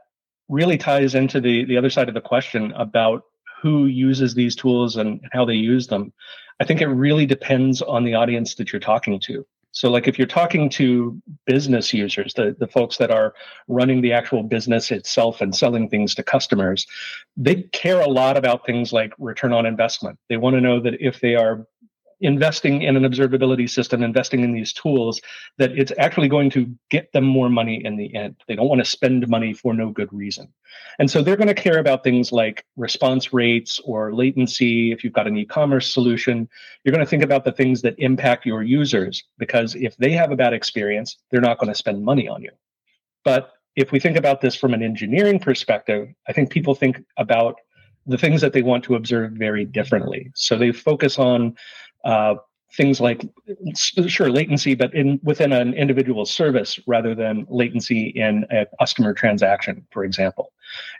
really 0.50 0.77
ties 0.77 1.15
into 1.15 1.39
the, 1.39 1.65
the 1.65 1.77
other 1.77 1.89
side 1.89 2.07
of 2.07 2.13
the 2.13 2.22
question 2.22 2.72
about 2.74 3.24
who 3.65 3.88
uses 3.88 4.36
these 4.36 4.55
tools 4.55 4.98
and 4.98 5.19
how 5.31 5.43
they 5.43 5.55
use 5.55 5.88
them. 5.88 6.13
I 6.60 6.65
think 6.65 6.81
it 6.81 6.88
really 6.88 7.25
depends 7.25 7.81
on 7.81 8.03
the 8.03 8.13
audience 8.13 8.53
that 8.55 8.72
you're 8.72 8.79
talking 8.79 9.19
to. 9.22 9.43
So, 9.72 9.89
like 9.89 10.07
if 10.07 10.19
you're 10.19 10.27
talking 10.27 10.69
to 10.69 11.19
business 11.48 11.91
users, 11.91 12.36
the, 12.36 12.55
the 12.60 12.67
folks 12.67 12.98
that 12.98 13.10
are 13.10 13.34
running 13.67 14.01
the 14.01 14.13
actual 14.13 14.43
business 14.43 14.91
itself 14.91 15.41
and 15.41 15.53
selling 15.53 15.89
things 15.89 16.13
to 16.13 16.24
customers, 16.24 16.86
they 17.36 17.63
care 17.74 18.01
a 18.01 18.07
lot 18.07 18.38
about 18.38 18.67
things 18.67 18.93
like 18.93 19.13
return 19.17 19.51
on 19.51 19.65
investment. 19.65 20.19
They 20.29 20.38
want 20.38 20.55
to 20.57 20.62
know 20.62 20.79
that 20.81 21.01
if 21.01 21.19
they 21.19 21.34
are 21.34 21.65
investing 22.25 22.82
in 22.82 22.98
an 22.98 23.03
observability 23.03 23.70
system, 23.70 24.03
investing 24.03 24.44
in 24.44 24.51
these 24.51 24.74
tools, 24.74 25.22
that 25.58 25.72
it's 25.77 25.91
actually 25.98 26.27
going 26.27 26.50
to 26.50 26.70
get 26.89 27.12
them 27.13 27.24
more 27.24 27.50
money 27.50 27.86
in 27.86 27.96
the 27.96 28.13
end. 28.15 28.36
They 28.48 28.55
don't 28.55 28.67
want 28.67 28.84
to 28.84 28.89
spend 28.89 29.27
money 29.27 29.53
for 29.53 29.74
no 29.74 29.91
good 29.91 30.12
reason. 30.12 30.51
And 31.00 31.10
so 31.10 31.22
they're 31.22 31.38
going 31.38 31.48
to 31.48 31.53
care 31.53 31.79
about 31.79 32.03
things 32.03 32.32
like 32.32 32.65
response 32.75 33.32
rates 33.32 33.79
or 33.86 34.13
latency. 34.13 34.91
If 34.91 35.03
you've 35.03 35.13
got 35.13 35.27
an 35.27 35.38
e 35.38 35.46
commerce 35.46 35.94
solution, 35.94 36.50
you're 36.84 36.94
going 36.94 37.05
to 37.05 37.10
think 37.10 37.24
about 37.24 37.46
the 37.46 37.51
things 37.51 37.82
that 37.84 37.96
impact 38.00 38.46
your 38.46 38.63
users 38.63 39.24
because 39.38 39.75
if 39.75 39.96
they 39.98 40.12
have 40.12 40.32
a 40.32 40.36
bad 40.36 40.53
experience, 40.53 41.17
they're 41.32 41.41
not 41.41 41.60
going 41.60 41.72
to 41.72 41.77
spend 41.77 42.03
money 42.03 42.27
on 42.27 42.41
you. 42.41 42.51
But 43.24 43.51
if 43.75 43.91
we 43.91 44.00
think 44.00 44.17
about 44.17 44.41
this 44.41 44.55
from 44.55 44.74
an 44.74 44.82
engineering 44.82 45.39
perspective, 45.39 46.10
I 46.27 46.34
think 46.34 46.50
people 46.50 46.75
think 46.75 47.03
about 47.17 47.60
the 48.05 48.17
things 48.17 48.41
that 48.41 48.53
they 48.53 48.62
want 48.62 48.84
to 48.84 48.96
observe 48.96 49.32
very 49.32 49.65
differently. 49.65 50.32
So 50.36 50.58
they 50.58 50.72
focus 50.72 51.17
on 51.17 51.55
uh, 52.05 52.35
things 52.75 53.00
like 53.00 53.25
sure 54.07 54.29
latency 54.29 54.75
but 54.75 54.93
in 54.93 55.19
within 55.24 55.51
an 55.51 55.74
individual 55.74 56.25
service 56.25 56.79
rather 56.88 57.15
than 57.15 57.45
latency 57.50 58.09
in 58.09 58.45
a 58.51 58.65
customer 58.79 59.13
transaction 59.13 59.85
for 59.91 60.03
example. 60.03 60.51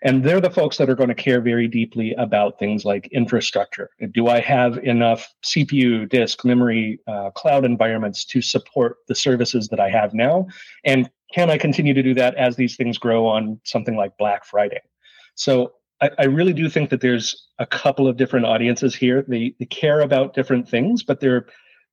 And 0.04 0.24
they're 0.24 0.40
the 0.40 0.50
folks 0.50 0.78
that 0.78 0.90
are 0.90 0.96
going 0.96 1.10
to 1.10 1.16
care 1.16 1.42
very 1.42 1.68
deeply 1.68 2.14
about 2.14 2.60
things 2.60 2.86
like 2.86 3.08
infrastructure. 3.08 3.90
Do 4.12 4.28
i 4.28 4.40
have 4.40 4.78
enough 4.80 5.34
cpu 5.44 6.08
disk 6.10 6.46
memory 6.46 7.00
uh, 7.08 7.32
cloud 7.32 7.66
environments 7.66 8.26
to 8.26 8.42
support 8.42 8.98
the 9.08 9.16
services 9.16 9.68
that 9.70 9.80
i 9.80 9.90
have 9.90 10.14
now? 10.14 10.48
And 10.86 11.10
can 11.34 11.50
i 11.50 11.58
continue 11.58 11.94
to 11.94 12.04
do 12.04 12.14
that 12.14 12.36
as 12.36 12.56
these 12.56 12.76
things 12.76 12.98
grow 12.98 13.26
on 13.28 13.60
something 13.64 13.96
like 13.96 14.18
black 14.18 14.46
friday? 14.46 14.82
So 15.36 15.74
I, 16.02 16.10
I, 16.20 16.26
really 16.26 16.54
do 16.54 16.70
think 16.70 16.90
that 16.90 17.02
there's 17.02 17.48
a 17.58 17.66
couple 17.66 18.08
of 18.08 18.18
different 18.18 18.46
audiences 18.46 18.94
here. 18.96 19.24
They, 19.28 19.56
they 19.60 19.66
care 19.66 20.02
about 20.02 20.34
different 20.34 20.68
things, 20.68 21.04
but 21.04 21.20
they're 21.20 21.46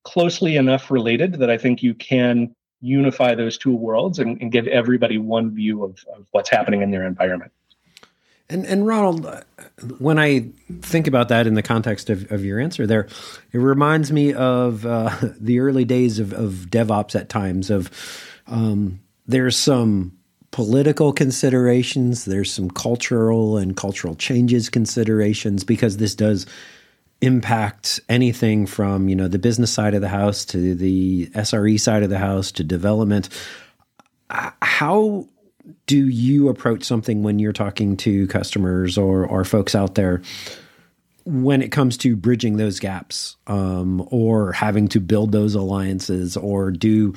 closely 0.05 0.57
enough 0.57 0.91
related 0.91 1.35
that 1.35 1.51
I 1.51 1.59
think 1.59 1.83
you 1.83 1.95
can 1.95 2.55
unify 2.81 3.35
those 3.35 3.57
two 3.57 3.75
worlds 3.75 4.19
and, 4.19 4.41
and 4.41 4.51
give 4.51 4.67
everybody 4.67 5.19
one 5.19 5.55
view 5.55 5.85
of, 5.85 6.05
of 6.17 6.27
what's 6.33 6.51
happening 6.51 6.83
in 6.83 6.91
their 6.91 7.07
environment. 7.07 7.53
And, 8.51 8.67
and 8.67 8.87
Ronald, 8.87 9.45
when 9.99 10.19
I 10.19 10.49
think 10.83 11.07
about 11.07 11.29
that 11.29 11.47
in 11.47 11.55
the 11.55 11.63
context 11.63 12.11
of, 12.11 12.31
of 12.31 12.45
your 12.45 12.59
answer 12.59 12.87
there, 12.87 13.09
it 13.53 13.59
reminds 13.59 14.13
me 14.13 14.35
of 14.35 14.85
uh, 14.85 15.17
the 15.41 15.61
early 15.61 15.85
days 15.85 16.19
of, 16.19 16.33
of 16.33 16.67
DevOps 16.69 17.19
at 17.19 17.29
times 17.29 17.71
of 17.71 17.91
um, 18.49 19.01
there's 19.27 19.57
some 19.57 20.19
political 20.53 21.13
considerations, 21.13 22.27
there's 22.27 22.53
some 22.53 22.71
cultural 22.71 23.57
and 23.57 23.77
cultural 23.77 24.15
changes 24.15 24.69
considerations 24.69 25.65
because 25.65 25.97
this 25.97 26.15
does 26.15 26.47
impact 27.23 28.01
anything 28.09 28.67
from, 28.67 29.09
you 29.09 29.17
know, 29.17 29.29
the 29.29 29.39
business 29.39 29.73
side 29.73 29.95
of 29.95 30.03
the 30.03 30.09
house 30.09 30.45
to 30.45 30.75
the 30.75 31.27
SRE 31.35 31.81
side 31.81 32.03
of 32.03 32.11
the 32.11 32.19
house 32.19 32.53
to 32.53 32.63
development. 32.63 33.29
How 34.29 35.27
do 35.87 36.09
you 36.09 36.49
approach 36.49 36.85
something 36.85 37.23
when 37.23 37.39
you're 37.39 37.53
talking 37.53 37.97
to 37.97 38.27
customers 38.27 38.99
or 38.99 39.25
or 39.25 39.45
folks 39.45 39.75
out 39.75 39.95
there 39.95 40.21
when 41.25 41.63
it 41.63 41.71
comes 41.71 41.97
to 41.97 42.17
bridging 42.17 42.57
those 42.57 42.81
gaps 42.81 43.37
um, 43.47 44.07
or 44.11 44.53
having 44.53 44.89
to 44.89 44.99
build 44.99 45.31
those 45.31 45.55
alliances 45.55 46.37
or 46.37 46.73
do 46.73 47.15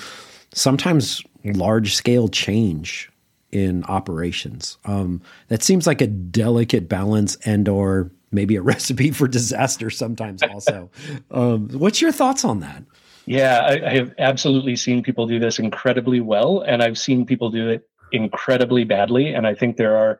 sometimes 0.53 1.23
large 1.43 1.95
scale 1.95 2.27
change 2.27 3.09
in 3.55 3.85
operations. 3.85 4.77
Um, 4.83 5.21
that 5.47 5.63
seems 5.63 5.87
like 5.87 6.01
a 6.01 6.07
delicate 6.07 6.89
balance 6.89 7.37
and 7.45 7.69
or 7.69 8.11
maybe 8.31 8.57
a 8.57 8.61
recipe 8.73 9.11
for 9.11 9.27
disaster 9.27 9.89
sometimes 9.89 10.43
also. 10.43 10.89
um, 11.31 11.69
what's 11.69 12.01
your 12.01 12.11
thoughts 12.11 12.43
on 12.43 12.59
that? 12.59 12.83
Yeah, 13.25 13.61
I, 13.61 13.89
I, 13.89 13.95
have 13.95 14.13
absolutely 14.19 14.75
seen 14.75 15.01
people 15.01 15.25
do 15.25 15.39
this 15.39 15.57
incredibly 15.57 16.19
well, 16.19 16.61
and 16.61 16.83
I've 16.83 16.97
seen 16.97 17.25
people 17.25 17.49
do 17.49 17.69
it 17.69 17.89
incredibly 18.11 18.83
badly. 18.83 19.33
And 19.33 19.47
I 19.47 19.55
think 19.55 19.77
there 19.77 19.95
are 19.95 20.19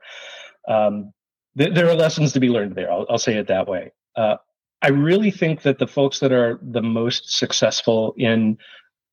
um, 0.68 1.14
th- 1.58 1.74
there 1.76 1.88
are 1.88 1.94
lessons 1.94 2.32
to 2.34 2.40
be 2.40 2.50
learned 2.50 2.74
there. 2.74 2.92
I'll, 2.92 3.06
I'll 3.10 3.20
say 3.20 3.36
it 3.36 3.48
that 3.48 3.68
way. 3.68 3.92
Uh, 4.16 4.38
I 4.82 4.90
really 4.90 5.30
think 5.30 5.62
that 5.64 5.78
the 5.78 5.88
folks 5.88 6.20
that 6.20 6.32
are 6.32 6.60
the 6.64 6.82
most 6.82 7.38
successful 7.38 8.16
in 8.18 8.58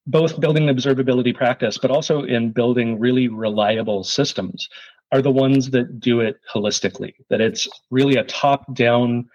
both 0.06 0.40
building 0.40 0.66
observability 0.66 1.34
practice, 1.34 1.78
but 1.78 1.90
also 1.90 2.22
in 2.22 2.50
building 2.50 2.98
really 2.98 3.28
reliable 3.28 4.02
systems, 4.02 4.68
are 5.12 5.22
the 5.22 5.30
ones 5.30 5.70
that 5.70 6.00
do 6.00 6.20
it 6.20 6.40
holistically. 6.52 7.14
That 7.28 7.40
it's 7.40 7.68
really 7.90 8.16
a 8.16 8.24
top 8.24 8.74
down 8.74 9.28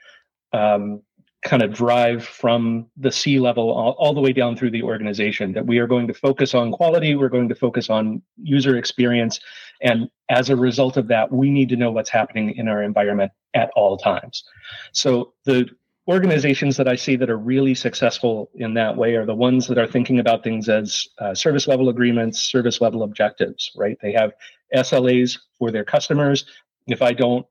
um, 0.51 1.01
kind 1.43 1.61
of 1.61 1.73
drive 1.73 2.25
from 2.25 2.87
the 2.97 3.11
C 3.11 3.39
level 3.39 3.71
all, 3.71 3.91
all, 3.99 4.13
the 4.13 4.19
way 4.19 4.33
down 4.33 4.57
through 4.57 4.71
the 4.71 4.83
organization. 4.83 5.53
That 5.53 5.65
we 5.65 5.77
are 5.77 5.87
going 5.87 6.07
to 6.07 6.13
focus 6.13 6.53
on 6.53 6.71
quality, 6.71 7.15
we're 7.15 7.29
going 7.29 7.47
to 7.49 7.55
focus 7.55 7.89
on 7.89 8.21
user 8.41 8.77
experience. 8.77 9.39
And 9.81 10.09
as 10.29 10.49
a 10.49 10.55
result 10.55 10.97
of 10.97 11.07
that, 11.09 11.31
we 11.31 11.49
need 11.51 11.69
to 11.69 11.75
know 11.75 11.91
what's 11.91 12.09
happening 12.09 12.55
in 12.57 12.67
our 12.67 12.81
environment 12.81 13.31
at 13.53 13.69
all 13.75 13.97
times. 13.97 14.43
So 14.91 15.33
the 15.45 15.69
organizations 16.07 16.77
that 16.77 16.87
I 16.87 16.95
see 16.95 17.15
that 17.17 17.29
are 17.29 17.37
really 17.37 17.75
successful 17.75 18.49
in 18.55 18.73
that 18.75 18.95
way 18.95 19.15
are 19.15 19.25
the 19.25 19.35
ones 19.35 19.67
that 19.67 19.77
are 19.77 19.87
thinking 19.87 20.19
about 20.19 20.43
things 20.43 20.69
as 20.69 21.07
uh, 21.19 21.35
service 21.35 21.67
level 21.67 21.89
agreements, 21.89 22.43
service 22.43 22.79
level 22.79 23.03
objectives, 23.03 23.71
right? 23.75 23.97
They 24.01 24.13
have 24.13 24.31
SLAs 24.73 25.37
for 25.59 25.71
their 25.71 25.83
customers. 25.83 26.45
If 26.87 27.01
I 27.01 27.13
don't 27.13 27.45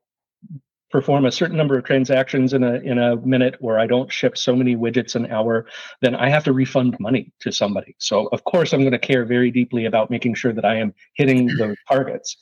perform 0.89 1.25
a 1.25 1.31
certain 1.31 1.57
number 1.57 1.77
of 1.77 1.83
transactions 1.83 2.53
in 2.53 2.63
a 2.63 2.75
in 2.75 2.97
a 2.97 3.17
minute 3.17 3.55
or 3.59 3.77
I 3.77 3.87
don't 3.87 4.11
ship 4.11 4.37
so 4.37 4.55
many 4.55 4.75
widgets 4.75 5.15
an 5.15 5.29
hour, 5.31 5.67
then 6.01 6.15
I 6.15 6.29
have 6.29 6.43
to 6.45 6.53
refund 6.53 6.97
money 6.99 7.31
to 7.41 7.51
somebody. 7.51 7.95
So 7.99 8.27
of 8.27 8.43
course 8.45 8.73
I'm 8.73 8.81
going 8.81 8.91
to 8.93 8.99
care 8.99 9.25
very 9.25 9.51
deeply 9.51 9.85
about 9.85 10.09
making 10.09 10.35
sure 10.35 10.53
that 10.53 10.65
I 10.65 10.77
am 10.77 10.93
hitting 11.13 11.47
those 11.57 11.77
targets. 11.87 12.37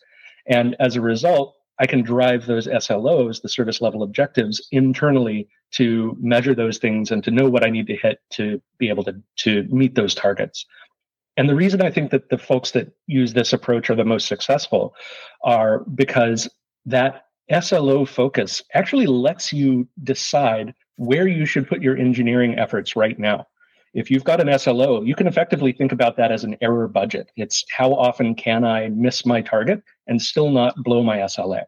And 0.48 0.75
as 0.79 0.95
a 0.95 1.01
result, 1.01 1.55
I 1.79 1.86
can 1.86 2.01
drive 2.01 2.46
those 2.46 2.67
SLOs, 2.67 3.41
the 3.41 3.50
service 3.50 3.82
level 3.82 4.03
objectives, 4.03 4.65
internally 4.72 5.48
to 5.72 6.15
measure 6.20 6.55
those 6.55 6.77
things 6.77 7.12
and 7.12 7.24
to 7.24 7.32
know 7.32 7.50
what 7.50 7.65
I 7.65 7.70
need 7.70 7.88
to 7.88 7.96
hit 7.96 8.20
to 8.32 8.62
be 8.77 8.89
able 8.89 9.03
to, 9.05 9.22
to 9.38 9.63
meet 9.63 9.96
those 9.96 10.15
targets. 10.15 10.65
And 11.38 11.50
the 11.50 11.55
reason 11.55 11.82
I 11.82 11.91
think 11.91 12.12
that 12.12 12.29
the 12.29 12.38
folks 12.38 12.72
that 12.72 12.91
use 13.08 13.34
this 13.34 13.51
approach 13.51 13.89
are 13.89 13.96
the 13.96 14.05
most 14.05 14.27
successful 14.27 14.96
are 15.44 15.79
because 15.96 16.50
that 16.86 17.25
SLO 17.62 18.05
focus 18.05 18.62
actually 18.74 19.05
lets 19.05 19.51
you 19.51 19.88
decide 20.03 20.74
where 20.96 21.27
you 21.27 21.46
should 21.46 21.67
put 21.67 21.82
your 21.82 21.98
engineering 21.98 22.58
efforts 22.58 22.96
right 22.96 23.20
now. 23.20 23.46
If 23.95 24.11
you've 24.11 24.25
got 24.25 24.41
an 24.41 24.59
SLO, 24.59 25.03
you 25.03 25.15
can 25.15 25.25
effectively 25.25 25.71
think 25.71 25.93
about 25.93 26.17
that 26.17 26.29
as 26.29 26.43
an 26.43 26.57
error 26.59 26.85
budget. 26.89 27.31
It's 27.37 27.63
how 27.71 27.93
often 27.93 28.35
can 28.35 28.65
I 28.65 28.89
miss 28.89 29.25
my 29.25 29.41
target 29.41 29.81
and 30.07 30.21
still 30.21 30.51
not 30.51 30.75
blow 30.83 31.01
my 31.01 31.19
SLA? 31.19 31.63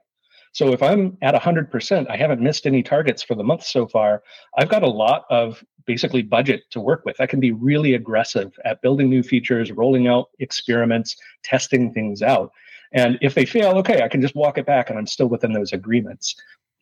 So 0.52 0.74
if 0.74 0.84
I'm 0.84 1.18
at 1.22 1.36
100%, 1.36 2.10
I 2.10 2.18
haven't 2.18 2.42
missed 2.42 2.68
any 2.68 2.84
targets 2.84 3.24
for 3.24 3.36
the 3.36 3.46
month 3.46 3.64
so 3.64 3.88
far, 3.88 4.24
I've 4.58 4.68
got 4.68 4.84
a 4.84 4.90
lot 4.90 5.24
of 5.30 5.64
basically 5.86 6.22
budget 6.22 6.64
to 6.72 6.82
work 6.82 7.06
with. 7.06 7.16
I 7.22 7.28
can 7.28 7.40
be 7.40 7.54
really 7.54 7.94
aggressive 7.94 8.52
at 8.66 8.82
building 8.82 9.10
new 9.10 9.24
features, 9.24 9.72
rolling 9.72 10.08
out 10.08 10.28
experiments, 10.40 11.16
testing 11.44 11.94
things 11.94 12.22
out. 12.22 12.52
And 12.92 13.18
if 13.22 13.36
they 13.36 13.46
fail, 13.46 13.78
okay, 13.78 14.02
I 14.02 14.10
can 14.10 14.22
just 14.22 14.36
walk 14.36 14.58
it 14.58 14.66
back 14.66 14.90
and 14.90 15.00
I'm 15.00 15.08
still 15.08 15.28
within 15.28 15.54
those 15.54 15.72
agreements. 15.72 16.36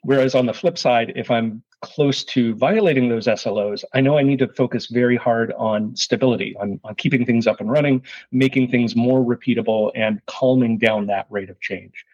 Whereas 0.05 0.35
on 0.35 0.45
the 0.45 0.53
flip 0.53 0.77
side, 0.77 1.13
if 1.15 1.31
I'm 1.31 1.63
close 1.81 2.23
to 2.25 2.53
violating 2.55 3.09
those 3.09 3.25
SLOs, 3.25 3.83
I 3.95 4.01
know 4.01 4.19
I 4.19 4.23
need 4.23 4.37
to 4.39 4.47
focus 4.47 4.85
very 4.85 5.17
hard 5.17 5.51
on 5.53 5.95
stability, 5.95 6.55
on, 6.59 6.79
on 6.83 6.93
keeping 6.93 7.25
things 7.25 7.47
up 7.47 7.59
and 7.59 7.71
running, 7.71 8.03
making 8.31 8.69
things 8.69 8.95
more 8.95 9.25
repeatable, 9.25 9.91
and 9.95 10.23
calming 10.27 10.77
down 10.77 11.07
that 11.07 11.25
rate 11.31 11.49
of 11.49 11.59
change. 11.59 12.05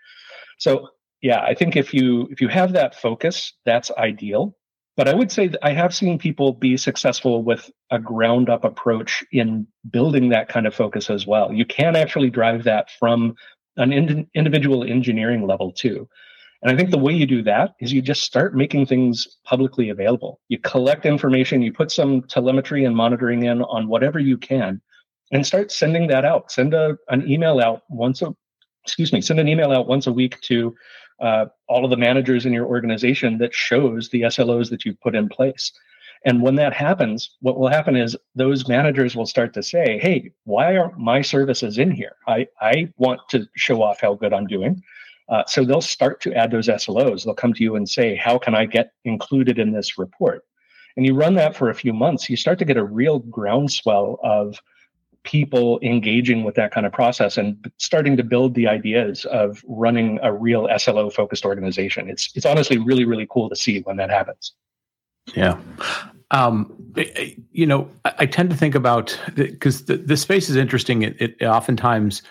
So 0.57 0.87
yeah, 1.21 1.41
I 1.41 1.53
think 1.53 1.75
if 1.75 1.93
you 1.93 2.29
if 2.31 2.39
you 2.39 2.47
have 2.47 2.71
that 2.73 2.95
focus, 2.95 3.53
that's 3.65 3.91
ideal. 3.91 4.55
But 4.95 5.09
I 5.09 5.13
would 5.13 5.31
say 5.31 5.47
that 5.47 5.59
I 5.61 5.73
have 5.73 5.93
seen 5.93 6.17
people 6.17 6.53
be 6.53 6.77
successful 6.77 7.43
with 7.43 7.69
a 7.89 7.99
ground 7.99 8.49
up 8.49 8.63
approach 8.63 9.23
in 9.33 9.67
building 9.89 10.29
that 10.29 10.47
kind 10.47 10.65
of 10.65 10.73
focus 10.73 11.09
as 11.09 11.27
well. 11.27 11.51
You 11.51 11.65
can 11.65 11.97
actually 11.97 12.29
drive 12.29 12.63
that 12.63 12.89
from 12.99 13.35
an 13.75 13.91
ind- 13.91 14.27
individual 14.33 14.83
engineering 14.83 15.45
level 15.45 15.71
too. 15.71 16.07
And 16.61 16.71
I 16.71 16.77
think 16.77 16.91
the 16.91 16.97
way 16.97 17.13
you 17.13 17.25
do 17.25 17.41
that 17.43 17.75
is 17.79 17.91
you 17.91 18.01
just 18.01 18.21
start 18.21 18.55
making 18.55 18.85
things 18.85 19.39
publicly 19.45 19.89
available. 19.89 20.39
You 20.47 20.59
collect 20.59 21.05
information, 21.05 21.61
you 21.61 21.73
put 21.73 21.91
some 21.91 22.21
telemetry 22.23 22.85
and 22.85 22.95
monitoring 22.95 23.43
in 23.43 23.63
on 23.63 23.87
whatever 23.87 24.19
you 24.19 24.37
can, 24.37 24.79
and 25.31 25.45
start 25.45 25.71
sending 25.71 26.07
that 26.07 26.23
out. 26.23 26.51
Send 26.51 26.73
a, 26.73 26.97
an 27.09 27.29
email 27.29 27.59
out 27.59 27.81
once 27.89 28.21
a 28.21 28.35
excuse 28.83 29.13
me, 29.13 29.21
send 29.21 29.39
an 29.39 29.47
email 29.47 29.71
out 29.71 29.87
once 29.87 30.07
a 30.07 30.11
week 30.11 30.39
to 30.41 30.75
uh, 31.19 31.45
all 31.67 31.83
of 31.83 31.91
the 31.91 31.97
managers 31.97 32.45
in 32.45 32.53
your 32.53 32.65
organization 32.65 33.37
that 33.37 33.53
shows 33.53 34.09
the 34.09 34.21
SLOs 34.21 34.69
that 34.69 34.85
you've 34.85 34.99
put 35.01 35.15
in 35.15 35.29
place. 35.29 35.71
And 36.25 36.41
when 36.41 36.55
that 36.55 36.73
happens, 36.73 37.37
what 37.41 37.59
will 37.59 37.67
happen 37.67 37.95
is 37.95 38.15
those 38.35 38.67
managers 38.67 39.15
will 39.15 39.25
start 39.25 39.53
to 39.53 39.63
say, 39.63 39.99
Hey, 39.99 40.31
why 40.43 40.77
are 40.77 40.91
my 40.97 41.21
services 41.21 41.77
in 41.77 41.91
here? 41.91 42.15
I, 42.27 42.47
I 42.59 42.91
want 42.97 43.21
to 43.29 43.47
show 43.55 43.81
off 43.81 44.01
how 44.01 44.15
good 44.15 44.33
I'm 44.33 44.47
doing. 44.47 44.81
Uh, 45.31 45.43
so 45.47 45.63
they'll 45.63 45.81
start 45.81 46.21
to 46.21 46.33
add 46.33 46.51
those 46.51 46.67
SLOs. 46.67 47.23
They'll 47.23 47.33
come 47.33 47.53
to 47.53 47.63
you 47.63 47.75
and 47.75 47.89
say, 47.89 48.15
How 48.15 48.37
can 48.37 48.53
I 48.53 48.65
get 48.65 48.91
included 49.05 49.57
in 49.57 49.71
this 49.71 49.97
report? 49.97 50.43
And 50.97 51.05
you 51.05 51.15
run 51.15 51.35
that 51.35 51.55
for 51.55 51.69
a 51.69 51.73
few 51.73 51.93
months, 51.93 52.29
you 52.29 52.35
start 52.35 52.59
to 52.59 52.65
get 52.65 52.77
a 52.77 52.83
real 52.83 53.19
groundswell 53.19 54.19
of 54.23 54.59
people 55.23 55.79
engaging 55.81 56.43
with 56.43 56.55
that 56.55 56.71
kind 56.71 56.85
of 56.85 56.91
process 56.91 57.37
and 57.37 57.71
starting 57.77 58.17
to 58.17 58.23
build 58.23 58.55
the 58.55 58.67
ideas 58.67 59.23
of 59.25 59.63
running 59.67 60.19
a 60.23 60.33
real 60.33 60.67
SLO 60.77 61.09
focused 61.09 61.45
organization. 61.45 62.09
It's 62.09 62.31
it's 62.35 62.45
honestly 62.45 62.77
really 62.77 63.05
really 63.05 63.27
cool 63.29 63.49
to 63.49 63.55
see 63.55 63.81
when 63.81 63.97
that 63.97 64.09
happens. 64.09 64.53
Yeah. 65.35 65.59
Um, 66.31 66.73
you 67.51 67.65
know, 67.65 67.89
I, 68.05 68.25
tend 68.25 68.49
to 68.51 68.55
think 68.55 68.73
about 68.73 69.19
because 69.35 69.85
the, 69.85 69.97
the 69.97 70.15
space 70.15 70.49
is 70.49 70.55
interesting. 70.55 71.01
It, 71.01 71.17
it 71.19 71.43
oftentimes, 71.43 72.21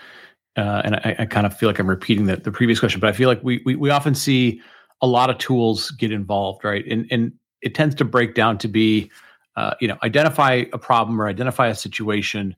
uh, 0.60 0.82
and 0.84 0.96
I, 0.96 1.16
I, 1.20 1.26
kind 1.26 1.46
of 1.46 1.56
feel 1.56 1.68
like 1.68 1.78
I'm 1.78 1.88
repeating 1.88 2.26
the, 2.26 2.36
the 2.36 2.52
previous 2.52 2.78
question, 2.78 3.00
but 3.00 3.08
I 3.08 3.12
feel 3.12 3.28
like 3.28 3.42
we, 3.42 3.62
we 3.64 3.76
we 3.76 3.90
often 3.90 4.14
see 4.14 4.60
a 5.00 5.06
lot 5.06 5.30
of 5.30 5.38
tools 5.38 5.90
get 5.92 6.12
involved, 6.12 6.64
right? 6.64 6.84
And 6.86 7.06
and 7.10 7.32
it 7.62 7.74
tends 7.74 7.94
to 7.96 8.04
break 8.04 8.34
down 8.34 8.58
to 8.58 8.68
be, 8.68 9.10
uh, 9.56 9.74
you 9.80 9.88
know, 9.88 9.96
identify 10.02 10.64
a 10.72 10.78
problem 10.78 11.20
or 11.20 11.26
identify 11.26 11.68
a 11.68 11.74
situation, 11.74 12.54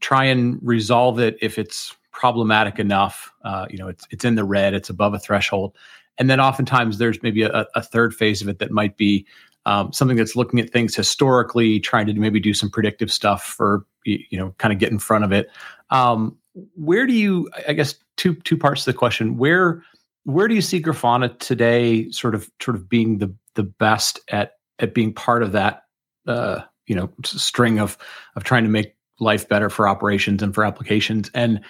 try 0.00 0.24
and 0.24 0.58
resolve 0.62 1.18
it 1.18 1.36
if 1.42 1.58
it's 1.58 1.94
problematic 2.12 2.78
enough. 2.78 3.32
Uh, 3.44 3.66
you 3.68 3.78
know, 3.78 3.88
it's 3.88 4.06
it's 4.10 4.24
in 4.24 4.36
the 4.36 4.44
red, 4.44 4.72
it's 4.72 4.88
above 4.88 5.12
a 5.12 5.18
threshold, 5.18 5.76
and 6.18 6.30
then 6.30 6.40
oftentimes 6.40 6.98
there's 6.98 7.22
maybe 7.22 7.42
a, 7.42 7.66
a 7.74 7.82
third 7.82 8.14
phase 8.14 8.40
of 8.40 8.48
it 8.48 8.58
that 8.58 8.70
might 8.70 8.96
be 8.96 9.26
um, 9.66 9.92
something 9.92 10.16
that's 10.16 10.36
looking 10.36 10.60
at 10.60 10.70
things 10.70 10.94
historically, 10.94 11.80
trying 11.80 12.06
to 12.06 12.14
maybe 12.14 12.40
do 12.40 12.54
some 12.54 12.70
predictive 12.70 13.12
stuff 13.12 13.44
for 13.44 13.84
you 14.04 14.38
know, 14.38 14.54
kind 14.58 14.72
of 14.72 14.78
get 14.78 14.92
in 14.92 14.98
front 14.98 15.24
of 15.24 15.32
it. 15.32 15.50
Um, 15.90 16.36
where 16.76 17.06
do 17.06 17.12
you? 17.12 17.50
I 17.68 17.72
guess 17.72 17.94
two 18.16 18.34
two 18.34 18.56
parts 18.56 18.84
to 18.84 18.92
the 18.92 18.98
question. 18.98 19.36
Where 19.36 19.82
where 20.24 20.48
do 20.48 20.54
you 20.54 20.62
see 20.62 20.80
Grafana 20.80 21.38
today, 21.38 22.10
sort 22.10 22.34
of 22.34 22.50
sort 22.60 22.76
of 22.76 22.88
being 22.88 23.18
the 23.18 23.34
the 23.54 23.64
best 23.64 24.20
at 24.28 24.52
at 24.78 24.94
being 24.94 25.12
part 25.12 25.42
of 25.42 25.52
that 25.52 25.84
uh, 26.26 26.60
you 26.86 26.94
know 26.94 27.10
string 27.24 27.78
of 27.78 27.98
of 28.36 28.44
trying 28.44 28.64
to 28.64 28.70
make 28.70 28.94
life 29.20 29.48
better 29.48 29.70
for 29.70 29.88
operations 29.88 30.42
and 30.42 30.54
for 30.54 30.64
applications 30.64 31.30
and 31.34 31.60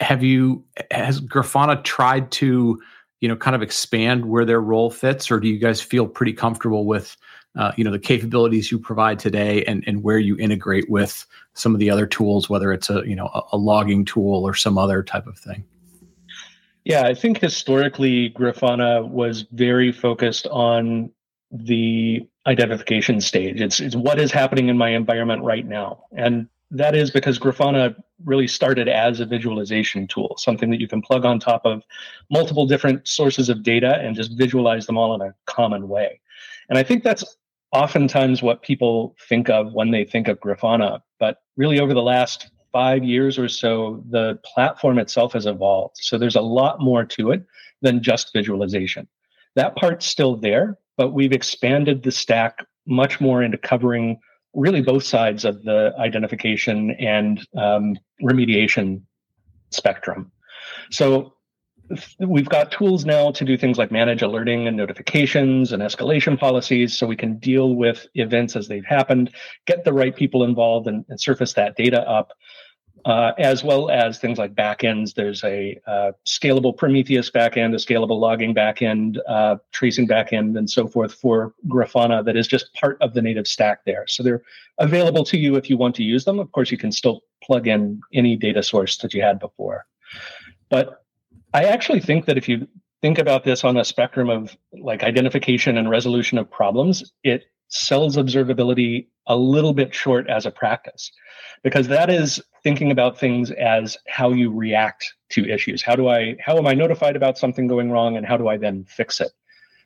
have 0.00 0.22
you 0.22 0.62
has 0.90 1.20
grafana 1.20 1.82
tried 1.82 2.30
to 2.30 2.80
you 3.20 3.28
know 3.28 3.36
kind 3.36 3.56
of 3.56 3.62
expand 3.62 4.26
where 4.26 4.44
their 4.44 4.60
role 4.60 4.90
fits 4.90 5.30
or 5.30 5.40
do 5.40 5.48
you 5.48 5.58
guys 5.58 5.80
feel 5.80 6.06
pretty 6.06 6.32
comfortable 6.32 6.84
with 6.84 7.16
uh, 7.56 7.72
you 7.76 7.84
know 7.84 7.90
the 7.90 7.98
capabilities 7.98 8.70
you 8.70 8.78
provide 8.78 9.18
today 9.18 9.64
and 9.64 9.84
and 9.86 10.02
where 10.02 10.18
you 10.18 10.36
integrate 10.38 10.88
with 10.90 11.26
some 11.54 11.74
of 11.74 11.78
the 11.78 11.90
other 11.90 12.06
tools 12.06 12.48
whether 12.48 12.72
it's 12.72 12.90
a 12.90 13.02
you 13.06 13.16
know 13.16 13.26
a, 13.34 13.42
a 13.52 13.56
logging 13.56 14.04
tool 14.04 14.46
or 14.46 14.54
some 14.54 14.78
other 14.78 15.02
type 15.02 15.26
of 15.26 15.38
thing 15.38 15.64
yeah, 16.84 17.04
I 17.04 17.14
think 17.14 17.40
historically 17.40 18.30
Grafana 18.30 19.08
was 19.08 19.46
very 19.52 19.90
focused 19.90 20.46
on 20.48 21.10
the 21.50 22.28
identification 22.46 23.20
stage. 23.20 23.60
It's, 23.60 23.80
it's 23.80 23.96
what 23.96 24.20
is 24.20 24.30
happening 24.30 24.68
in 24.68 24.76
my 24.76 24.90
environment 24.90 25.42
right 25.42 25.66
now. 25.66 26.04
And 26.12 26.46
that 26.70 26.94
is 26.94 27.10
because 27.10 27.38
Grafana 27.38 27.94
really 28.24 28.48
started 28.48 28.88
as 28.88 29.20
a 29.20 29.26
visualization 29.26 30.06
tool, 30.06 30.34
something 30.36 30.70
that 30.70 30.80
you 30.80 30.88
can 30.88 31.00
plug 31.00 31.24
on 31.24 31.38
top 31.38 31.64
of 31.64 31.84
multiple 32.30 32.66
different 32.66 33.06
sources 33.08 33.48
of 33.48 33.62
data 33.62 33.98
and 34.00 34.14
just 34.14 34.36
visualize 34.36 34.86
them 34.86 34.98
all 34.98 35.14
in 35.14 35.22
a 35.22 35.34
common 35.46 35.88
way. 35.88 36.20
And 36.68 36.78
I 36.78 36.82
think 36.82 37.02
that's 37.02 37.36
oftentimes 37.74 38.42
what 38.42 38.62
people 38.62 39.14
think 39.28 39.50
of 39.50 39.72
when 39.72 39.90
they 39.90 40.04
think 40.04 40.28
of 40.28 40.40
Grafana. 40.40 41.00
But 41.18 41.38
really, 41.56 41.80
over 41.80 41.92
the 41.92 42.02
last 42.02 42.50
five 42.72 43.04
years 43.04 43.38
or 43.38 43.48
so, 43.48 44.02
the 44.08 44.38
platform 44.54 44.98
itself 44.98 45.32
has 45.34 45.46
evolved. 45.46 45.96
So 45.98 46.16
there's 46.16 46.36
a 46.36 46.40
lot 46.40 46.80
more 46.80 47.04
to 47.04 47.30
it 47.32 47.44
than 47.82 48.02
just 48.02 48.32
visualization. 48.32 49.06
That 49.56 49.76
part's 49.76 50.06
still 50.06 50.36
there, 50.36 50.78
but 50.96 51.12
we've 51.12 51.32
expanded 51.32 52.02
the 52.02 52.10
stack 52.10 52.64
much 52.86 53.20
more 53.20 53.42
into 53.42 53.58
covering 53.58 54.18
really 54.54 54.80
both 54.80 55.04
sides 55.04 55.44
of 55.44 55.62
the 55.64 55.92
identification 55.98 56.92
and 56.92 57.46
um, 57.56 57.96
remediation 58.22 59.02
spectrum. 59.70 60.30
So 60.90 61.34
we've 62.18 62.48
got 62.48 62.72
tools 62.72 63.04
now 63.04 63.30
to 63.30 63.44
do 63.44 63.56
things 63.56 63.78
like 63.78 63.92
manage 63.92 64.22
alerting 64.22 64.66
and 64.66 64.76
notifications 64.76 65.72
and 65.72 65.82
escalation 65.82 66.38
policies 66.38 66.96
so 66.96 67.06
we 67.06 67.16
can 67.16 67.38
deal 67.38 67.74
with 67.74 68.06
events 68.14 68.56
as 68.56 68.68
they've 68.68 68.84
happened, 68.84 69.30
get 69.66 69.84
the 69.84 69.92
right 69.92 70.16
people 70.16 70.44
involved, 70.44 70.86
and, 70.86 71.04
and 71.08 71.20
surface 71.20 71.52
that 71.52 71.76
data 71.76 72.08
up 72.08 72.32
uh, 73.04 73.32
as 73.38 73.62
well 73.62 73.90
as 73.90 74.18
things 74.18 74.38
like 74.38 74.54
backends. 74.54 75.14
There's 75.14 75.44
a 75.44 75.78
uh, 75.86 76.12
scalable 76.26 76.76
Prometheus 76.76 77.30
backend, 77.30 77.74
a 77.74 77.76
scalable 77.76 78.18
logging 78.18 78.54
backend, 78.54 79.18
uh, 79.28 79.56
tracing 79.72 80.08
backend, 80.08 80.56
and 80.56 80.68
so 80.68 80.86
forth 80.86 81.12
for 81.14 81.54
Grafana 81.68 82.24
that 82.24 82.36
is 82.36 82.46
just 82.46 82.72
part 82.74 82.96
of 83.02 83.12
the 83.12 83.20
native 83.20 83.46
stack 83.46 83.84
there. 83.84 84.06
So 84.08 84.22
they're 84.22 84.42
available 84.78 85.24
to 85.24 85.36
you 85.36 85.56
if 85.56 85.68
you 85.68 85.76
want 85.76 85.94
to 85.96 86.02
use 86.02 86.24
them. 86.24 86.38
Of 86.38 86.50
course, 86.52 86.70
you 86.70 86.78
can 86.78 86.92
still 86.92 87.22
plug 87.42 87.68
in 87.68 88.00
any 88.14 88.36
data 88.36 88.62
source 88.62 88.96
that 88.98 89.12
you 89.12 89.20
had 89.20 89.38
before. 89.38 89.84
But 90.70 91.03
I 91.54 91.64
actually 91.64 92.00
think 92.00 92.26
that 92.26 92.36
if 92.36 92.48
you 92.48 92.66
think 93.00 93.18
about 93.18 93.44
this 93.44 93.62
on 93.62 93.76
a 93.76 93.84
spectrum 93.84 94.28
of 94.28 94.56
like 94.72 95.04
identification 95.04 95.78
and 95.78 95.88
resolution 95.88 96.36
of 96.36 96.50
problems, 96.50 97.12
it 97.22 97.44
sells 97.68 98.16
observability 98.16 99.06
a 99.26 99.36
little 99.36 99.72
bit 99.72 99.94
short 99.94 100.28
as 100.28 100.46
a 100.46 100.50
practice 100.50 101.10
because 101.62 101.88
that 101.88 102.10
is 102.10 102.42
thinking 102.62 102.90
about 102.90 103.18
things 103.18 103.52
as 103.52 103.96
how 104.08 104.32
you 104.32 104.52
react 104.52 105.14
to 105.30 105.48
issues. 105.48 105.82
How 105.82 105.94
do 105.94 106.08
I 106.08 106.36
how 106.44 106.58
am 106.58 106.66
I 106.66 106.74
notified 106.74 107.16
about 107.16 107.38
something 107.38 107.68
going 107.68 107.90
wrong 107.90 108.16
and 108.16 108.26
how 108.26 108.36
do 108.36 108.48
I 108.48 108.56
then 108.56 108.84
fix 108.84 109.20
it? 109.20 109.30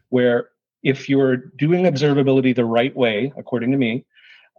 Where 0.09 0.49
if 0.83 1.09
you're 1.09 1.37
doing 1.37 1.85
observability 1.85 2.57
the 2.57 2.65
right 2.65 2.97
way, 2.97 3.33
according 3.37 3.73
to 3.73 3.77
me, 3.77 4.07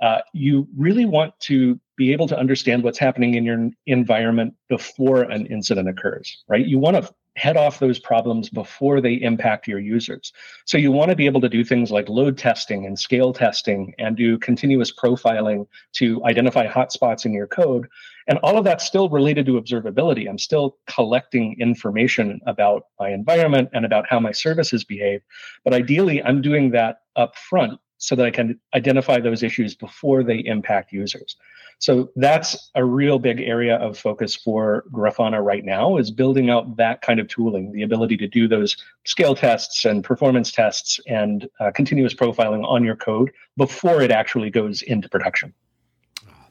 uh, 0.01 0.19
you 0.33 0.67
really 0.77 1.05
want 1.05 1.37
to 1.41 1.79
be 1.97 2.13
able 2.13 2.27
to 2.27 2.37
understand 2.37 2.83
what's 2.83 2.97
happening 2.97 3.33
in 3.33 3.43
your 3.43 3.69
environment 3.85 4.53
before 4.69 5.23
an 5.23 5.45
incident 5.47 5.89
occurs, 5.89 6.43
right? 6.47 6.65
You 6.65 6.79
want 6.79 6.95
to 6.95 7.13
head 7.35 7.55
off 7.55 7.79
those 7.79 7.99
problems 7.99 8.49
before 8.49 8.99
they 8.99 9.13
impact 9.13 9.67
your 9.67 9.79
users. 9.79 10.33
So 10.65 10.77
you 10.77 10.91
want 10.91 11.09
to 11.09 11.15
be 11.15 11.25
able 11.25 11.39
to 11.41 11.49
do 11.49 11.63
things 11.63 11.89
like 11.89 12.09
load 12.09 12.37
testing 12.37 12.85
and 12.85 12.99
scale 12.99 13.31
testing 13.31 13.93
and 13.97 14.17
do 14.17 14.37
continuous 14.39 14.91
profiling 14.91 15.65
to 15.93 16.23
identify 16.25 16.67
hotspots 16.67 17.25
in 17.25 17.31
your 17.31 17.47
code. 17.47 17.87
And 18.27 18.39
all 18.39 18.57
of 18.57 18.65
that's 18.65 18.85
still 18.85 19.09
related 19.09 19.45
to 19.45 19.53
observability. 19.53 20.29
I'm 20.29 20.37
still 20.37 20.77
collecting 20.87 21.55
information 21.59 22.41
about 22.45 22.83
my 22.99 23.09
environment 23.09 23.69
and 23.73 23.85
about 23.85 24.05
how 24.09 24.19
my 24.19 24.33
services 24.33 24.83
behave. 24.83 25.21
But 25.63 25.73
ideally, 25.73 26.21
I'm 26.21 26.41
doing 26.41 26.71
that 26.71 26.99
up 27.15 27.35
front 27.37 27.79
so 27.99 28.15
that 28.15 28.25
I 28.25 28.31
can 28.31 28.59
identify 28.73 29.19
those 29.19 29.43
issues 29.43 29.75
before 29.75 30.23
they 30.23 30.37
impact 30.37 30.91
users. 30.91 31.35
So 31.79 32.09
that's 32.17 32.71
a 32.75 32.83
real 32.83 33.19
big 33.19 33.39
area 33.39 33.77
of 33.77 33.97
focus 33.97 34.35
for 34.35 34.83
Grafana 34.91 35.41
right 35.43 35.63
now 35.63 35.97
is 35.97 36.11
building 36.11 36.49
out 36.49 36.75
that 36.75 37.01
kind 37.01 37.19
of 37.21 37.27
tooling, 37.29 37.71
the 37.71 37.83
ability 37.83 38.17
to 38.17 38.27
do 38.27 38.49
those 38.49 38.75
scale 39.05 39.33
tests 39.33 39.85
and 39.85 40.03
performance 40.03 40.51
tests 40.51 40.99
and 41.07 41.47
uh, 41.59 41.71
continuous 41.71 42.13
profiling 42.13 42.65
on 42.65 42.83
your 42.83 42.97
code 42.97 43.31
before 43.55 44.01
it 44.01 44.11
actually 44.11 44.49
goes 44.49 44.81
into 44.81 45.07
production. 45.07 45.53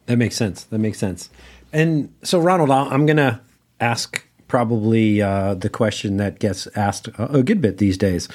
That 0.07 0.17
makes 0.17 0.37
sense. 0.37 0.65
That 0.65 0.79
makes 0.79 0.99
sense. 0.99 1.29
And 1.75 2.15
so, 2.23 2.39
Ronald, 2.39 2.71
I'm 2.71 3.05
going 3.05 3.19
to 3.19 3.41
ask 3.81 4.25
probably 4.49 5.21
uh, 5.21 5.55
the 5.55 5.69
question 5.69 6.17
that 6.17 6.39
gets 6.39 6.67
asked 6.75 7.09
a 7.19 7.43
good 7.43 7.61
bit 7.61 7.77
these 7.77 7.99
days. 7.99 8.29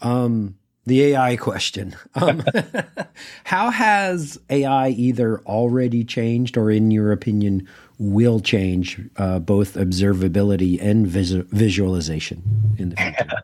Um, 0.00 0.56
the 0.86 1.02
AI 1.02 1.36
question. 1.36 1.94
Um, 2.14 2.42
how 3.44 3.70
has 3.70 4.38
AI 4.48 4.90
either 4.90 5.40
already 5.40 6.04
changed 6.04 6.56
or, 6.56 6.70
in 6.70 6.90
your 6.90 7.12
opinion, 7.12 7.68
will 7.98 8.40
change 8.40 9.00
uh, 9.16 9.38
both 9.38 9.74
observability 9.74 10.78
and 10.80 11.06
vis- 11.06 11.30
visualization 11.30 12.42
in 12.78 12.90
the 12.90 12.96
future? 12.96 13.28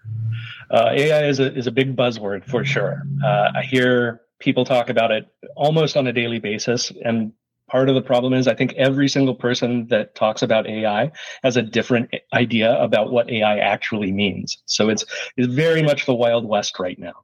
Uh, 0.69 0.91
AI 0.93 1.27
is 1.27 1.39
a, 1.39 1.57
is 1.57 1.69
a 1.69 1.71
big 1.71 1.95
buzzword 1.95 2.45
for 2.45 2.65
sure. 2.65 3.05
Uh, 3.25 3.53
I 3.55 3.63
hear 3.63 4.21
people 4.41 4.65
talk 4.65 4.91
about 4.91 5.13
it 5.13 5.29
almost 5.55 5.97
on 5.97 6.09
a 6.09 6.13
daily 6.13 6.41
basis. 6.41 6.91
And 7.05 7.33
part 7.77 7.91
of 7.91 7.95
the 7.95 8.01
problem 8.01 8.33
is 8.33 8.49
I 8.49 8.55
think 8.55 8.73
every 8.79 9.07
single 9.07 9.35
person 9.35 9.87
that 9.89 10.15
talks 10.15 10.41
about 10.41 10.67
AI 10.67 11.13
has 11.43 11.59
a 11.59 11.63
different 11.63 12.11
idea 12.33 12.75
about 12.83 13.13
what 13.13 13.29
AI 13.29 13.59
actually 13.59 14.13
means. 14.13 14.57
So 14.65 14.89
it's, 14.89 15.05
it's 15.37 15.53
very 15.53 15.83
much 15.83 16.07
the 16.07 16.15
Wild 16.15 16.49
West 16.49 16.79
right 16.79 16.99
now. 16.99 17.17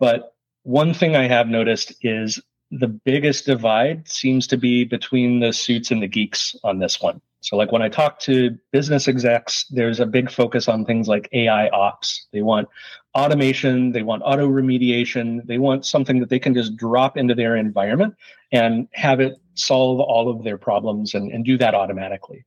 But 0.00 0.34
one 0.64 0.92
thing 0.92 1.14
I 1.14 1.28
have 1.28 1.46
noticed 1.46 1.94
is 2.02 2.40
the 2.72 2.88
biggest 2.88 3.46
divide 3.46 4.08
seems 4.08 4.48
to 4.48 4.56
be 4.56 4.82
between 4.82 5.38
the 5.38 5.52
suits 5.52 5.92
and 5.92 6.02
the 6.02 6.08
geeks 6.08 6.56
on 6.64 6.80
this 6.80 7.00
one. 7.00 7.20
So, 7.40 7.56
like 7.56 7.70
when 7.70 7.82
I 7.82 7.88
talk 7.88 8.18
to 8.22 8.58
business 8.72 9.06
execs, 9.06 9.64
there's 9.70 10.00
a 10.00 10.06
big 10.06 10.28
focus 10.28 10.66
on 10.66 10.84
things 10.84 11.06
like 11.06 11.28
AI 11.32 11.68
ops. 11.68 12.26
They 12.32 12.42
want 12.42 12.68
automation, 13.14 13.92
they 13.92 14.02
want 14.02 14.22
auto 14.24 14.48
remediation, 14.48 15.46
they 15.46 15.58
want 15.58 15.86
something 15.86 16.18
that 16.18 16.30
they 16.30 16.40
can 16.40 16.52
just 16.52 16.76
drop 16.76 17.16
into 17.16 17.36
their 17.36 17.54
environment 17.56 18.16
and 18.50 18.88
have 18.92 19.20
it 19.20 19.40
solve 19.58 20.00
all 20.00 20.30
of 20.30 20.44
their 20.44 20.58
problems 20.58 21.14
and, 21.14 21.32
and 21.32 21.44
do 21.44 21.58
that 21.58 21.74
automatically. 21.74 22.44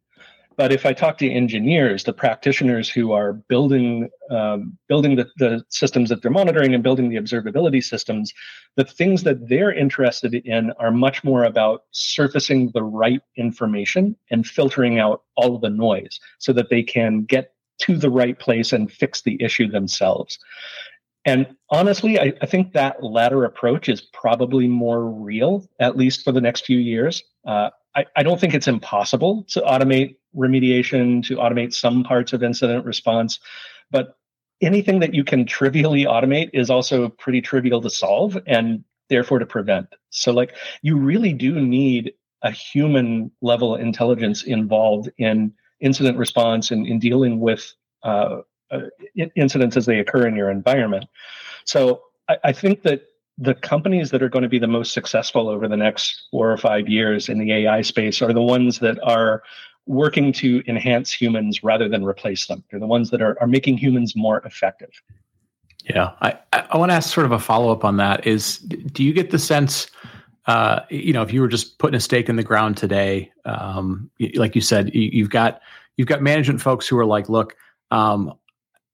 But 0.57 0.71
if 0.71 0.85
I 0.85 0.93
talk 0.93 1.17
to 1.19 1.31
engineers, 1.31 2.03
the 2.03 2.13
practitioners 2.13 2.89
who 2.89 3.13
are 3.13 3.33
building 3.33 4.09
um, 4.29 4.77
building 4.87 5.15
the, 5.15 5.27
the 5.37 5.63
systems 5.69 6.09
that 6.09 6.21
they're 6.21 6.29
monitoring 6.29 6.73
and 6.73 6.83
building 6.83 7.09
the 7.09 7.15
observability 7.15 7.83
systems, 7.83 8.33
the 8.75 8.83
things 8.83 9.23
that 9.23 9.47
they're 9.47 9.73
interested 9.73 10.35
in 10.35 10.71
are 10.73 10.91
much 10.91 11.23
more 11.23 11.45
about 11.45 11.85
surfacing 11.91 12.69
the 12.73 12.83
right 12.83 13.21
information 13.37 14.15
and 14.29 14.45
filtering 14.45 14.99
out 14.99 15.23
all 15.35 15.55
of 15.55 15.61
the 15.61 15.69
noise 15.69 16.19
so 16.37 16.53
that 16.53 16.69
they 16.69 16.83
can 16.83 17.23
get 17.23 17.53
to 17.79 17.97
the 17.97 18.09
right 18.09 18.37
place 18.37 18.73
and 18.73 18.91
fix 18.91 19.21
the 19.21 19.41
issue 19.41 19.67
themselves. 19.67 20.37
And 21.25 21.55
honestly, 21.69 22.19
I, 22.19 22.33
I, 22.41 22.45
think 22.47 22.73
that 22.73 23.03
latter 23.03 23.45
approach 23.45 23.89
is 23.89 24.01
probably 24.01 24.67
more 24.67 25.05
real, 25.05 25.67
at 25.79 25.95
least 25.95 26.23
for 26.23 26.31
the 26.31 26.41
next 26.41 26.65
few 26.65 26.79
years. 26.79 27.23
Uh, 27.45 27.69
I, 27.95 28.05
I, 28.15 28.23
don't 28.23 28.39
think 28.39 28.55
it's 28.55 28.67
impossible 28.67 29.43
to 29.49 29.61
automate 29.61 30.15
remediation, 30.35 31.23
to 31.27 31.35
automate 31.35 31.73
some 31.73 32.03
parts 32.03 32.33
of 32.33 32.41
incident 32.41 32.85
response, 32.85 33.39
but 33.91 34.17
anything 34.61 34.99
that 34.99 35.13
you 35.13 35.23
can 35.23 35.45
trivially 35.45 36.05
automate 36.05 36.49
is 36.53 36.69
also 36.69 37.09
pretty 37.09 37.41
trivial 37.41 37.81
to 37.81 37.89
solve 37.89 38.37
and 38.47 38.83
therefore 39.09 39.39
to 39.39 39.45
prevent. 39.45 39.87
So, 40.09 40.31
like, 40.31 40.55
you 40.81 40.97
really 40.97 41.33
do 41.33 41.59
need 41.59 42.13
a 42.41 42.51
human 42.51 43.31
level 43.41 43.75
intelligence 43.75 44.43
involved 44.43 45.11
in 45.17 45.53
incident 45.79 46.17
response 46.17 46.71
and 46.71 46.87
in 46.87 46.97
dealing 46.99 47.39
with 47.39 47.73
uh, 48.03 48.37
incidents 49.35 49.77
as 49.77 49.85
they 49.85 49.99
occur 49.99 50.27
in 50.27 50.35
your 50.35 50.49
environment. 50.49 51.05
So 51.65 52.01
I, 52.29 52.37
I 52.45 52.51
think 52.51 52.83
that 52.83 53.03
the 53.37 53.55
companies 53.55 54.11
that 54.11 54.21
are 54.21 54.29
going 54.29 54.43
to 54.43 54.49
be 54.49 54.59
the 54.59 54.67
most 54.67 54.93
successful 54.93 55.49
over 55.49 55.67
the 55.67 55.77
next 55.77 56.27
four 56.31 56.51
or 56.51 56.57
five 56.57 56.87
years 56.87 57.29
in 57.29 57.39
the 57.39 57.51
AI 57.51 57.81
space 57.81 58.21
are 58.21 58.33
the 58.33 58.41
ones 58.41 58.79
that 58.79 58.99
are 59.03 59.41
working 59.87 60.31
to 60.31 60.61
enhance 60.67 61.11
humans 61.11 61.63
rather 61.63 61.89
than 61.89 62.05
replace 62.05 62.45
them. 62.45 62.63
They're 62.69 62.79
the 62.79 62.87
ones 62.87 63.09
that 63.09 63.21
are, 63.21 63.37
are 63.41 63.47
making 63.47 63.77
humans 63.77 64.15
more 64.15 64.39
effective. 64.45 64.91
Yeah, 65.85 66.11
I, 66.21 66.37
I 66.53 66.77
want 66.77 66.91
to 66.91 66.95
ask 66.95 67.11
sort 67.11 67.25
of 67.25 67.31
a 67.31 67.39
follow 67.39 67.71
up 67.71 67.83
on 67.83 67.97
that. 67.97 68.27
Is 68.27 68.59
do 68.59 69.03
you 69.03 69.13
get 69.13 69.31
the 69.31 69.39
sense, 69.39 69.89
uh, 70.45 70.81
you 70.89 71.11
know, 71.11 71.23
if 71.23 71.33
you 71.33 71.41
were 71.41 71.47
just 71.47 71.79
putting 71.79 71.95
a 71.95 71.99
stake 71.99 72.29
in 72.29 72.35
the 72.35 72.43
ground 72.43 72.77
today, 72.77 73.31
um, 73.45 74.11
like 74.35 74.53
you 74.53 74.61
said, 74.61 74.93
you, 74.93 75.23
have 75.23 75.31
got 75.31 75.61
you've 75.97 76.07
got 76.07 76.21
management 76.21 76.61
folks 76.61 76.87
who 76.87 76.99
are 76.99 77.05
like, 77.05 77.29
look, 77.29 77.55
um, 77.89 78.33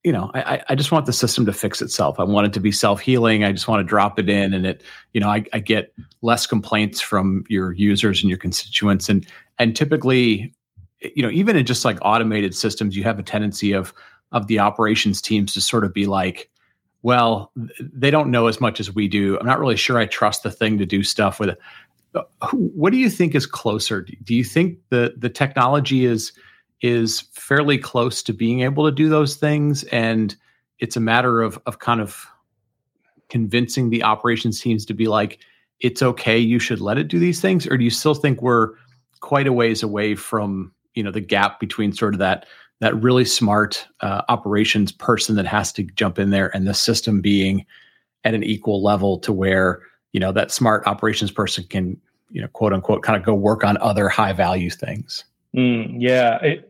you 0.04 0.12
know, 0.12 0.30
I, 0.34 0.62
I 0.68 0.74
just 0.74 0.92
want 0.92 1.06
the 1.06 1.12
system 1.12 1.44
to 1.46 1.52
fix 1.52 1.82
itself. 1.82 2.20
I 2.20 2.24
want 2.24 2.46
it 2.46 2.52
to 2.54 2.60
be 2.60 2.70
self 2.70 3.00
healing. 3.00 3.44
I 3.44 3.52
just 3.52 3.66
want 3.66 3.80
to 3.80 3.84
drop 3.84 4.18
it 4.18 4.28
in, 4.28 4.54
and 4.54 4.64
it, 4.64 4.82
you 5.12 5.20
know, 5.20 5.28
I, 5.28 5.44
I 5.52 5.58
get 5.58 5.92
less 6.22 6.46
complaints 6.46 7.00
from 7.00 7.44
your 7.48 7.72
users 7.72 8.22
and 8.22 8.28
your 8.28 8.38
constituents, 8.38 9.08
and 9.08 9.26
and 9.58 9.74
typically, 9.74 10.54
you 11.00 11.22
know, 11.22 11.30
even 11.30 11.56
in 11.56 11.66
just 11.66 11.84
like 11.84 11.98
automated 12.02 12.54
systems, 12.54 12.96
you 12.96 13.02
have 13.02 13.18
a 13.18 13.22
tendency 13.24 13.72
of 13.72 13.92
of 14.30 14.46
the 14.46 14.58
operations 14.60 15.20
teams 15.20 15.52
to 15.54 15.60
sort 15.60 15.84
of 15.84 15.92
be 15.92 16.06
like, 16.06 16.48
well, 17.02 17.50
they 17.80 18.10
don't 18.10 18.30
know 18.30 18.46
as 18.46 18.60
much 18.60 18.78
as 18.78 18.94
we 18.94 19.08
do. 19.08 19.38
I'm 19.38 19.46
not 19.46 19.58
really 19.58 19.76
sure 19.76 19.98
I 19.98 20.06
trust 20.06 20.42
the 20.42 20.50
thing 20.50 20.78
to 20.78 20.86
do 20.86 21.02
stuff 21.02 21.40
with 21.40 21.50
it. 21.50 21.58
Uh, 22.14 22.22
what 22.52 22.90
do 22.90 22.98
you 22.98 23.10
think 23.10 23.34
is 23.34 23.46
closer? 23.46 24.06
Do 24.22 24.34
you 24.34 24.44
think 24.44 24.78
the 24.90 25.14
the 25.16 25.28
technology 25.28 26.04
is 26.04 26.32
is 26.80 27.22
fairly 27.32 27.78
close 27.78 28.22
to 28.22 28.32
being 28.32 28.60
able 28.60 28.84
to 28.84 28.92
do 28.92 29.08
those 29.08 29.36
things. 29.36 29.84
And 29.84 30.34
it's 30.78 30.96
a 30.96 31.00
matter 31.00 31.42
of 31.42 31.58
of 31.66 31.78
kind 31.78 32.00
of 32.00 32.26
convincing 33.28 33.90
the 33.90 34.02
operations 34.02 34.60
teams 34.60 34.86
to 34.86 34.94
be 34.94 35.06
like 35.06 35.38
it's 35.80 36.02
okay 36.02 36.38
you 36.38 36.58
should 36.58 36.80
let 36.80 36.98
it 36.98 37.08
do 37.08 37.18
these 37.18 37.40
things. 37.40 37.66
Or 37.66 37.76
do 37.76 37.84
you 37.84 37.90
still 37.90 38.14
think 38.14 38.42
we're 38.42 38.70
quite 39.20 39.46
a 39.46 39.52
ways 39.52 39.82
away 39.82 40.14
from 40.14 40.72
you 40.94 41.02
know 41.02 41.10
the 41.10 41.20
gap 41.20 41.60
between 41.60 41.92
sort 41.92 42.14
of 42.14 42.18
that 42.18 42.46
that 42.80 42.94
really 43.02 43.24
smart 43.24 43.86
uh, 44.00 44.22
operations 44.28 44.92
person 44.92 45.34
that 45.36 45.46
has 45.46 45.72
to 45.72 45.82
jump 45.82 46.18
in 46.18 46.30
there 46.30 46.54
and 46.54 46.66
the 46.66 46.74
system 46.74 47.20
being 47.20 47.66
at 48.24 48.34
an 48.34 48.44
equal 48.44 48.82
level 48.82 49.18
to 49.18 49.32
where 49.32 49.80
you 50.12 50.20
know 50.20 50.32
that 50.32 50.50
smart 50.50 50.86
operations 50.86 51.30
person 51.30 51.64
can 51.64 52.00
you 52.30 52.40
know 52.40 52.48
quote 52.48 52.72
unquote 52.72 53.02
kind 53.02 53.16
of 53.16 53.24
go 53.24 53.34
work 53.34 53.64
on 53.64 53.76
other 53.78 54.08
high 54.08 54.32
value 54.32 54.70
things? 54.70 55.24
Mm, 55.56 55.96
yeah, 55.98 56.36
it, 56.42 56.67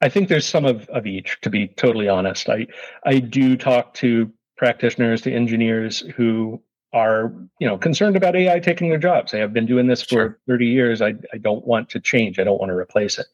I 0.00 0.08
think 0.08 0.28
there's 0.28 0.46
some 0.46 0.64
of, 0.64 0.88
of 0.90 1.06
each. 1.06 1.40
To 1.42 1.50
be 1.50 1.68
totally 1.68 2.08
honest, 2.08 2.48
I 2.48 2.66
I 3.04 3.18
do 3.18 3.56
talk 3.56 3.94
to 3.94 4.30
practitioners, 4.56 5.22
to 5.22 5.32
engineers 5.32 6.00
who 6.16 6.60
are 6.92 7.32
you 7.60 7.66
know 7.66 7.78
concerned 7.78 8.16
about 8.16 8.36
AI 8.36 8.58
taking 8.60 8.90
their 8.90 8.98
jobs. 8.98 9.32
They 9.32 9.40
have 9.40 9.52
been 9.52 9.66
doing 9.66 9.86
this 9.86 10.02
for 10.02 10.08
sure. 10.08 10.38
30 10.46 10.66
years. 10.66 11.02
I 11.02 11.14
I 11.32 11.38
don't 11.38 11.66
want 11.66 11.88
to 11.90 12.00
change. 12.00 12.38
I 12.38 12.44
don't 12.44 12.58
want 12.58 12.70
to 12.70 12.76
replace 12.76 13.18
it. 13.18 13.26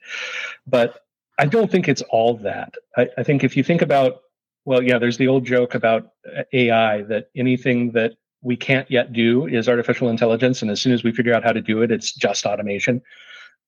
But 0.67 1.01
I 1.39 1.47
don't 1.47 1.71
think 1.71 1.89
it's 1.89 2.03
all 2.11 2.37
that. 2.39 2.75
I, 2.97 3.09
I 3.19 3.23
think 3.23 3.43
if 3.43 3.57
you 3.57 3.65
think 3.65 3.83
about 3.83 4.21
well, 4.65 4.83
yeah, 4.83 4.99
there's 4.99 5.19
the 5.19 5.27
old 5.27 5.45
joke 5.45 5.75
about 5.75 6.11
uh, 6.37 6.45
AI 6.53 7.03
that 7.03 7.31
anything 7.35 7.91
that 7.93 8.13
we 8.43 8.57
can't 8.57 8.89
yet 8.91 9.13
do 9.13 9.47
is 9.47 9.69
artificial 9.69 10.09
intelligence, 10.09 10.63
and 10.63 10.71
as 10.71 10.81
soon 10.81 10.93
as 10.93 11.03
we 11.03 11.13
figure 11.13 11.35
out 11.35 11.43
how 11.43 11.53
to 11.53 11.61
do 11.61 11.83
it, 11.83 11.91
it's 11.91 12.13
just 12.13 12.47
automation 12.47 13.03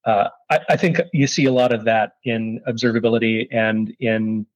uh, 0.07 0.29
I, 0.51 0.61
I, 0.71 0.77
think 0.77 1.01
you 1.13 1.27
see 1.27 1.47
a 1.47 1.53
lot 1.53 1.73
of 1.73 1.85
that 1.85 2.17
in 2.25 2.61
observability 2.69 3.49
and 3.51 3.95
in 4.01 4.47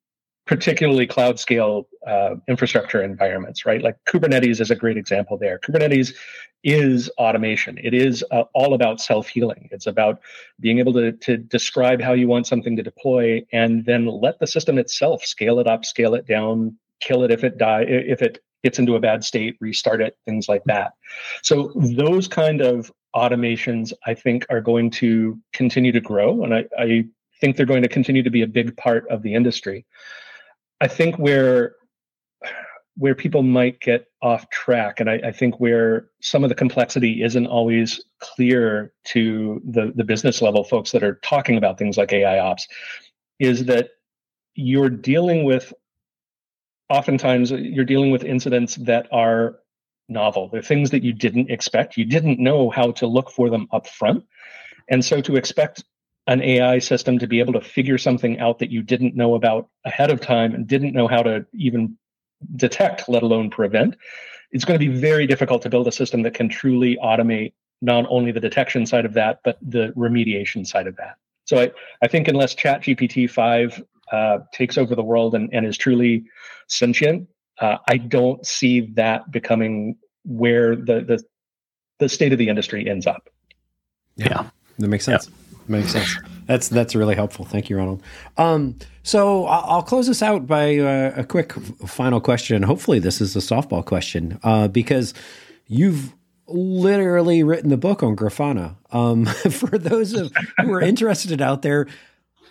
particularly 0.46 1.06
cloud 1.06 1.38
scale 1.38 1.88
uh, 2.06 2.36
infrastructure 2.48 3.02
environments, 3.02 3.66
right? 3.66 3.82
Like 3.82 3.96
Kubernetes 4.06 4.60
is 4.60 4.70
a 4.70 4.76
great 4.76 4.96
example 4.96 5.36
there. 5.36 5.58
Kubernetes 5.58 6.14
is 6.64 7.10
automation. 7.18 7.78
It 7.82 7.94
is 7.94 8.24
uh, 8.30 8.44
all 8.54 8.74
about 8.74 9.00
self 9.00 9.28
healing. 9.28 9.68
It's 9.70 9.86
about 9.86 10.20
being 10.58 10.78
able 10.78 10.94
to, 10.94 11.12
to 11.12 11.36
describe 11.36 12.00
how 12.00 12.14
you 12.14 12.28
want 12.28 12.46
something 12.46 12.76
to 12.76 12.82
deploy 12.82 13.44
and 13.52 13.84
then 13.84 14.06
let 14.06 14.38
the 14.40 14.46
system 14.46 14.78
itself 14.78 15.24
scale 15.24 15.60
it 15.60 15.66
up, 15.66 15.84
scale 15.84 16.14
it 16.14 16.26
down, 16.26 16.76
kill 17.00 17.22
it 17.22 17.30
if 17.30 17.44
it 17.44 17.58
die 17.58 17.84
if 17.86 18.22
it 18.22 18.42
gets 18.64 18.78
into 18.78 18.96
a 18.96 19.00
bad 19.00 19.22
state, 19.22 19.56
restart 19.60 20.00
it, 20.00 20.16
things 20.24 20.48
like 20.48 20.64
that. 20.64 20.94
So 21.42 21.72
those 21.74 22.26
kind 22.26 22.60
of 22.60 22.90
automations, 23.18 23.92
I 24.06 24.14
think, 24.14 24.46
are 24.48 24.60
going 24.60 24.90
to 24.92 25.38
continue 25.52 25.92
to 25.92 26.00
grow. 26.00 26.44
And 26.44 26.54
I, 26.54 26.64
I 26.78 27.04
think 27.40 27.56
they're 27.56 27.66
going 27.66 27.82
to 27.82 27.88
continue 27.88 28.22
to 28.22 28.30
be 28.30 28.42
a 28.42 28.46
big 28.46 28.76
part 28.76 29.08
of 29.08 29.22
the 29.22 29.34
industry. 29.34 29.84
I 30.80 30.88
think 30.88 31.16
where 31.16 31.74
where 32.96 33.14
people 33.14 33.44
might 33.44 33.80
get 33.80 34.06
off 34.22 34.50
track, 34.50 34.98
and 34.98 35.08
I, 35.08 35.20
I, 35.26 35.30
think 35.30 35.60
where 35.60 36.08
some 36.20 36.42
of 36.42 36.48
the 36.48 36.56
complexity 36.56 37.22
isn't 37.22 37.46
always 37.46 38.00
clear 38.18 38.92
to 39.04 39.62
the, 39.64 39.92
the 39.94 40.02
business 40.02 40.42
level 40.42 40.64
folks 40.64 40.90
that 40.90 41.04
are 41.04 41.14
talking 41.22 41.56
about 41.56 41.78
things 41.78 41.96
like 41.96 42.12
AI 42.12 42.40
ops, 42.40 42.66
is 43.38 43.66
that 43.66 43.90
you're 44.56 44.90
dealing 44.90 45.44
with 45.44 45.72
oftentimes 46.90 47.52
you're 47.52 47.84
dealing 47.84 48.10
with 48.10 48.24
incidents 48.24 48.74
that 48.76 49.06
are 49.12 49.60
novel. 50.08 50.48
They're 50.48 50.62
things 50.62 50.90
that 50.90 51.02
you 51.02 51.12
didn't 51.12 51.50
expect. 51.50 51.96
You 51.96 52.04
didn't 52.04 52.38
know 52.38 52.70
how 52.70 52.92
to 52.92 53.06
look 53.06 53.30
for 53.30 53.50
them 53.50 53.68
up 53.72 53.86
front. 53.86 54.24
And 54.88 55.04
so 55.04 55.20
to 55.20 55.36
expect 55.36 55.84
an 56.26 56.42
AI 56.42 56.78
system 56.78 57.18
to 57.18 57.26
be 57.26 57.40
able 57.40 57.54
to 57.54 57.60
figure 57.60 57.98
something 57.98 58.38
out 58.38 58.58
that 58.58 58.70
you 58.70 58.82
didn't 58.82 59.16
know 59.16 59.34
about 59.34 59.68
ahead 59.84 60.10
of 60.10 60.20
time 60.20 60.54
and 60.54 60.66
didn't 60.66 60.92
know 60.92 61.08
how 61.08 61.22
to 61.22 61.46
even 61.54 61.96
detect, 62.56 63.08
let 63.08 63.22
alone 63.22 63.50
prevent, 63.50 63.96
it's 64.52 64.64
going 64.64 64.78
to 64.78 64.86
be 64.86 64.94
very 64.94 65.26
difficult 65.26 65.62
to 65.62 65.70
build 65.70 65.88
a 65.88 65.92
system 65.92 66.22
that 66.22 66.34
can 66.34 66.48
truly 66.48 66.96
automate 67.02 67.52
not 67.80 68.06
only 68.08 68.32
the 68.32 68.40
detection 68.40 68.86
side 68.86 69.04
of 69.04 69.14
that, 69.14 69.40
but 69.44 69.58
the 69.62 69.92
remediation 69.96 70.66
side 70.66 70.86
of 70.86 70.96
that. 70.96 71.16
So 71.44 71.60
I, 71.60 71.70
I 72.02 72.08
think 72.08 72.28
unless 72.28 72.54
ChatGPT 72.54 73.30
5 73.30 73.82
uh, 74.12 74.38
takes 74.52 74.76
over 74.76 74.94
the 74.94 75.02
world 75.02 75.34
and, 75.34 75.48
and 75.52 75.64
is 75.66 75.78
truly 75.78 76.24
sentient, 76.66 77.28
uh, 77.60 77.78
I 77.88 77.96
don't 77.96 78.46
see 78.46 78.80
that 78.94 79.30
becoming 79.30 79.96
where 80.24 80.76
the, 80.76 81.00
the 81.00 81.22
the 81.98 82.08
state 82.08 82.32
of 82.32 82.38
the 82.38 82.48
industry 82.48 82.88
ends 82.88 83.06
up. 83.06 83.28
Yeah, 84.16 84.28
yeah. 84.28 84.50
that 84.78 84.88
makes 84.88 85.04
sense. 85.04 85.28
Yeah. 85.28 85.34
Makes 85.68 85.92
sense. 85.92 86.16
That's 86.46 86.68
that's 86.68 86.94
really 86.94 87.14
helpful. 87.14 87.44
Thank 87.44 87.68
you, 87.68 87.76
Ronald. 87.76 88.02
Um, 88.38 88.76
so 89.02 89.44
I'll 89.46 89.82
close 89.82 90.06
this 90.06 90.22
out 90.22 90.46
by 90.46 90.78
uh, 90.78 91.12
a 91.16 91.24
quick 91.24 91.52
final 91.52 92.20
question. 92.20 92.62
Hopefully, 92.62 92.98
this 92.98 93.20
is 93.20 93.36
a 93.36 93.40
softball 93.40 93.84
question 93.84 94.38
uh, 94.42 94.68
because 94.68 95.12
you've 95.66 96.14
literally 96.46 97.42
written 97.42 97.68
the 97.68 97.76
book 97.76 98.02
on 98.02 98.16
Grafana. 98.16 98.76
Um, 98.92 99.26
for 99.50 99.76
those 99.76 100.14
of 100.14 100.32
who 100.62 100.72
are 100.72 100.80
interested 100.80 101.42
out 101.42 101.60
there, 101.60 101.86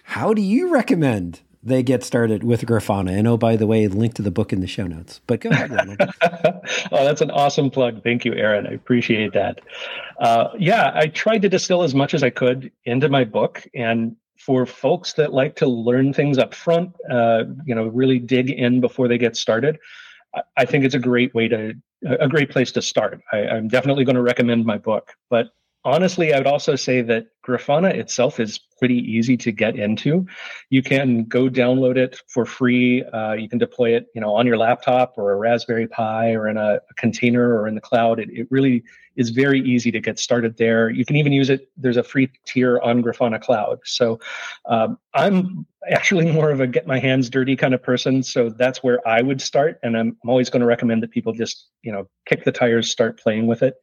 how 0.04 0.36
do 0.36 0.42
you 0.42 0.72
recommend 0.72 1.42
they 1.64 1.84
get 1.84 2.04
started 2.04 2.44
with 2.44 2.62
Grafana. 2.66 3.18
And 3.18 3.28
oh, 3.28 3.38
by 3.38 3.56
the 3.56 3.68
way, 3.68 3.88
link 3.88 4.14
to 4.16 4.22
the 4.22 4.32
book 4.32 4.54
in 4.54 4.62
the 4.62 4.68
show 4.68 4.88
notes. 4.88 5.22
But 5.28 5.42
go 5.42 5.50
ahead, 5.50 5.72
oh, 6.92 7.06
that's 7.06 7.22
an 7.22 7.32
awesome 7.32 7.70
plug. 7.70 8.04
Thank 8.04 8.26
you, 8.26 8.34
Aaron. 8.34 8.68
I 8.68 8.72
appreciate 8.72 9.34
that. 9.34 9.62
Uh, 10.20 10.50
yeah, 10.58 10.92
I 10.94 11.08
tried 11.08 11.42
to 11.44 11.50
distill 11.50 11.84
as 11.84 11.94
much 11.94 12.14
as 12.14 12.24
I 12.24 12.30
could 12.30 12.72
into 12.86 13.10
my 13.10 13.24
book. 13.24 13.66
And 13.74 14.16
for 14.38 14.66
folks 14.66 15.14
that 15.14 15.34
like 15.34 15.56
to 15.58 15.68
learn 15.68 16.14
things 16.14 16.38
up 16.38 16.54
front, 16.54 16.96
uh, 17.10 17.44
you 17.66 17.74
know, 17.76 17.88
really 17.88 18.20
dig 18.20 18.50
in 18.50 18.82
before 18.82 19.08
they 19.08 19.18
get 19.18 19.36
started, 19.36 19.80
I 20.56 20.66
think 20.66 20.86
it's 20.86 20.96
a 20.96 21.00
great 21.00 21.34
way 21.34 21.48
to 21.48 21.74
a 22.06 22.28
great 22.28 22.52
place 22.52 22.72
to 22.74 22.82
start. 22.82 23.22
I, 23.34 23.40
am 23.40 23.68
definitely 23.68 24.06
going 24.06 24.16
to 24.16 24.22
recommend 24.22 24.66
my 24.66 24.78
book, 24.78 25.16
but 25.30 25.50
honestly, 25.88 26.34
I 26.34 26.38
would 26.38 26.48
also 26.48 26.76
say 26.76 27.02
that 27.04 27.28
Grafana 27.48 27.94
itself 27.94 28.42
is 28.42 28.60
pretty 28.78 28.98
easy 28.98 29.38
to 29.38 29.54
get 29.54 29.78
into. 29.78 30.28
You 30.70 30.84
can 30.84 31.24
go 31.24 31.48
download 31.50 31.96
it 31.96 32.22
for 32.28 32.46
free. 32.46 33.04
Uh, 33.06 33.34
you 33.34 33.48
can 33.48 33.58
deploy 33.58 33.96
it, 33.96 34.08
you 34.14 34.20
know, 34.20 34.36
on 34.36 34.46
your 34.46 34.58
laptop 34.58 35.14
or 35.18 35.32
a 35.32 35.38
Raspberry 35.38 35.88
Pi 35.88 36.34
or 36.34 36.50
in 36.50 36.58
a, 36.58 36.82
a 36.90 36.94
container 36.96 37.58
or 37.58 37.70
in 37.70 37.76
the 37.76 37.82
cloud. 37.82 38.20
It, 38.20 38.30
it, 38.32 38.48
really 38.52 38.84
is 39.16 39.30
very 39.30 39.62
easy 39.62 39.90
to 39.92 40.00
get 40.02 40.20
started 40.20 40.58
there. 40.58 40.90
You 40.90 41.06
can 41.06 41.16
even 41.16 41.32
use 41.32 41.50
it. 41.50 41.70
There's 41.78 41.98
a 41.98 42.04
free 42.04 42.30
tier 42.46 42.80
on 42.80 43.02
Grafana 43.02 43.42
Cloud. 43.42 43.80
So 43.86 44.20
um, 44.66 45.00
I'm 45.14 45.66
actually 45.90 46.32
more 46.34 46.52
of 46.52 46.60
a 46.60 46.68
get 46.68 46.86
my 46.86 47.00
hands 47.00 47.30
dirty 47.30 47.56
kind 47.56 47.74
of 47.74 47.82
person. 47.82 48.24
So 48.24 48.50
that's 48.50 48.84
where 48.84 49.06
I 49.08 49.22
would 49.22 49.42
start. 49.42 49.80
And 49.84 49.98
I'm, 49.98 50.18
I'm 50.22 50.30
always 50.30 50.50
going 50.50 50.60
to 50.60 50.68
recommend 50.68 51.02
that 51.04 51.12
people 51.12 51.32
just, 51.32 51.70
you 51.82 51.94
know, 51.94 52.10
kick 52.26 52.44
the 52.44 52.52
tires, 52.52 52.92
start 52.92 53.20
playing 53.20 53.48
with 53.48 53.64
it. 53.64 53.76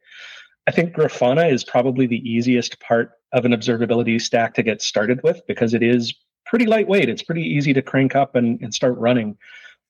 I 0.67 0.71
think 0.71 0.95
Grafana 0.95 1.51
is 1.51 1.63
probably 1.63 2.07
the 2.07 2.27
easiest 2.29 2.79
part 2.79 3.11
of 3.33 3.45
an 3.45 3.51
observability 3.51 4.19
stack 4.19 4.53
to 4.55 4.63
get 4.63 4.81
started 4.81 5.21
with 5.23 5.41
because 5.47 5.73
it 5.73 5.83
is 5.83 6.13
pretty 6.45 6.65
lightweight. 6.65 7.09
It's 7.09 7.21
pretty 7.21 7.43
easy 7.43 7.73
to 7.73 7.81
crank 7.81 8.15
up 8.15 8.35
and, 8.35 8.59
and 8.61 8.73
start 8.73 8.97
running. 8.97 9.37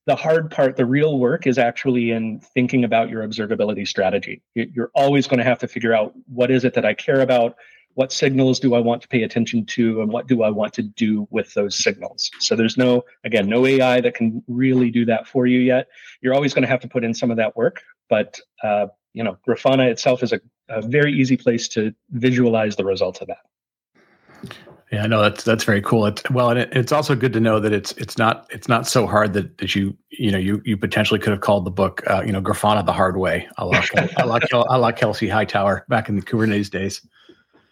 The 0.05 0.15
hard 0.15 0.51
part, 0.51 0.75
the 0.75 0.85
real 0.85 1.17
work, 1.17 1.47
is 1.47 1.57
actually 1.57 2.11
in 2.11 2.39
thinking 2.53 2.83
about 2.83 3.09
your 3.09 3.25
observability 3.25 3.87
strategy. 3.87 4.41
You're 4.53 4.91
always 4.93 5.27
going 5.27 5.39
to 5.39 5.43
have 5.43 5.59
to 5.59 5.67
figure 5.67 5.93
out 5.93 6.13
what 6.27 6.51
is 6.51 6.63
it 6.63 6.73
that 6.75 6.85
I 6.85 6.93
care 6.93 7.21
about, 7.21 7.55
what 7.93 8.11
signals 8.11 8.59
do 8.59 8.75
I 8.75 8.79
want 8.79 9.01
to 9.01 9.07
pay 9.07 9.23
attention 9.23 9.65
to, 9.67 10.01
and 10.01 10.11
what 10.11 10.27
do 10.27 10.43
I 10.43 10.49
want 10.49 10.73
to 10.73 10.83
do 10.83 11.27
with 11.31 11.53
those 11.53 11.81
signals. 11.81 12.29
So 12.39 12.55
there's 12.55 12.77
no, 12.77 13.03
again, 13.23 13.47
no 13.47 13.65
AI 13.65 14.01
that 14.01 14.13
can 14.13 14.43
really 14.47 14.91
do 14.91 15.05
that 15.05 15.27
for 15.27 15.47
you 15.47 15.59
yet. 15.59 15.87
You're 16.21 16.35
always 16.35 16.53
going 16.53 16.63
to 16.63 16.69
have 16.69 16.81
to 16.81 16.87
put 16.87 17.03
in 17.03 17.13
some 17.13 17.31
of 17.31 17.37
that 17.37 17.55
work, 17.55 17.81
but 18.09 18.39
uh, 18.63 18.87
you 19.15 19.23
know, 19.23 19.37
Grafana 19.47 19.89
itself 19.89 20.21
is 20.21 20.33
a, 20.33 20.41
a 20.69 20.81
very 20.81 21.13
easy 21.13 21.37
place 21.37 21.67
to 21.69 21.95
visualize 22.11 22.75
the 22.75 22.83
results 22.83 23.21
of 23.21 23.27
that. 23.27 24.51
Yeah, 24.91 25.07
no, 25.07 25.21
that's 25.21 25.43
that's 25.43 25.63
very 25.63 25.81
cool. 25.81 26.05
It's 26.05 26.29
well, 26.29 26.51
and 26.51 26.59
it, 26.59 26.69
it's 26.71 26.91
also 26.91 27.15
good 27.15 27.33
to 27.33 27.39
know 27.39 27.59
that 27.59 27.73
it's 27.73 27.93
it's 27.93 28.17
not 28.17 28.45
it's 28.51 28.67
not 28.67 28.87
so 28.87 29.07
hard 29.07 29.33
that, 29.33 29.57
that 29.57 29.73
you 29.73 29.97
you 30.09 30.31
know 30.31 30.37
you 30.37 30.61
you 30.63 30.77
potentially 30.77 31.19
could 31.19 31.31
have 31.31 31.41
called 31.41 31.65
the 31.65 31.71
book 31.71 32.03
uh, 32.07 32.21
you 32.23 32.31
know 32.31 32.41
Grafana 32.41 32.85
the 32.85 32.93
hard 32.93 33.17
way. 33.17 33.47
I 33.57 33.63
like 33.63 33.97
I 34.19 34.23
like 34.25 34.43
I 34.53 34.75
like 34.75 34.97
Kelsey 34.97 35.27
Hightower 35.27 35.85
back 35.89 36.07
in 36.07 36.15
the 36.15 36.21
Kubernetes 36.21 36.69
days. 36.69 37.01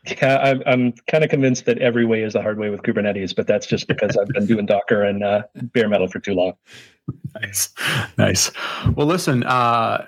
Yeah, 0.06 0.38
I'm, 0.40 0.64
I'm 0.66 0.92
kind 1.08 1.24
of 1.24 1.30
convinced 1.30 1.66
that 1.66 1.78
every 1.78 2.06
way 2.06 2.24
is 2.24 2.34
the 2.34 2.42
hard 2.42 2.58
way 2.58 2.70
with 2.70 2.82
Kubernetes, 2.82 3.34
but 3.34 3.48
that's 3.48 3.66
just 3.66 3.88
because 3.88 4.18
I've 4.18 4.28
been 4.30 4.46
doing 4.46 4.66
Docker 4.66 5.04
and 5.04 5.24
uh, 5.24 5.44
bare 5.56 5.88
metal 5.88 6.10
for 6.10 6.20
too 6.20 6.34
long. 6.34 6.54
Nice, 7.42 7.70
nice. 8.18 8.52
Well, 8.96 9.08
listen, 9.08 9.44
uh, 9.44 10.06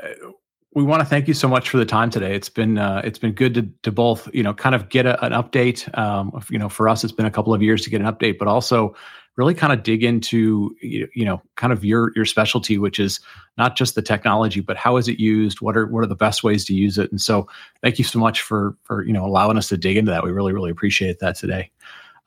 we 0.75 0.83
want 0.83 0.99
to 0.99 1.05
thank 1.05 1.27
you 1.27 1.33
so 1.33 1.47
much 1.47 1.69
for 1.69 1.77
the 1.77 1.85
time 1.85 2.09
today. 2.09 2.35
It's 2.35 2.49
been 2.49 2.77
uh, 2.77 3.01
it's 3.03 3.17
been 3.17 3.31
good 3.31 3.53
to 3.55 3.63
to 3.83 3.91
both 3.91 4.29
you 4.33 4.43
know 4.43 4.53
kind 4.53 4.75
of 4.75 4.89
get 4.89 5.05
a, 5.05 5.23
an 5.25 5.31
update. 5.31 5.97
Um, 5.97 6.43
you 6.49 6.59
know, 6.59 6.69
for 6.69 6.87
us, 6.87 7.03
it's 7.03 7.13
been 7.13 7.25
a 7.25 7.31
couple 7.31 7.53
of 7.53 7.63
years 7.63 7.81
to 7.83 7.89
get 7.89 8.01
an 8.01 8.07
update, 8.07 8.37
but 8.37 8.47
also 8.47 8.93
really 9.37 9.53
kind 9.53 9.73
of 9.73 9.83
dig 9.83 10.03
into 10.03 10.75
you 10.81 11.25
know 11.25 11.41
kind 11.55 11.71
of 11.71 11.85
your 11.85 12.11
your 12.15 12.25
specialty, 12.25 12.77
which 12.77 12.99
is 12.99 13.21
not 13.57 13.77
just 13.77 13.95
the 13.95 14.01
technology, 14.01 14.59
but 14.59 14.75
how 14.75 14.97
is 14.97 15.07
it 15.07 15.17
used? 15.17 15.61
What 15.61 15.77
are 15.77 15.87
what 15.87 16.03
are 16.03 16.07
the 16.07 16.15
best 16.15 16.43
ways 16.43 16.65
to 16.65 16.73
use 16.73 16.97
it? 16.97 17.09
And 17.09 17.21
so, 17.21 17.47
thank 17.81 17.97
you 17.97 18.03
so 18.03 18.19
much 18.19 18.41
for 18.41 18.75
for 18.83 19.03
you 19.05 19.13
know 19.13 19.25
allowing 19.25 19.57
us 19.57 19.69
to 19.69 19.77
dig 19.77 19.95
into 19.95 20.11
that. 20.11 20.25
We 20.25 20.31
really 20.31 20.51
really 20.51 20.71
appreciate 20.71 21.19
that 21.19 21.37
today. 21.37 21.71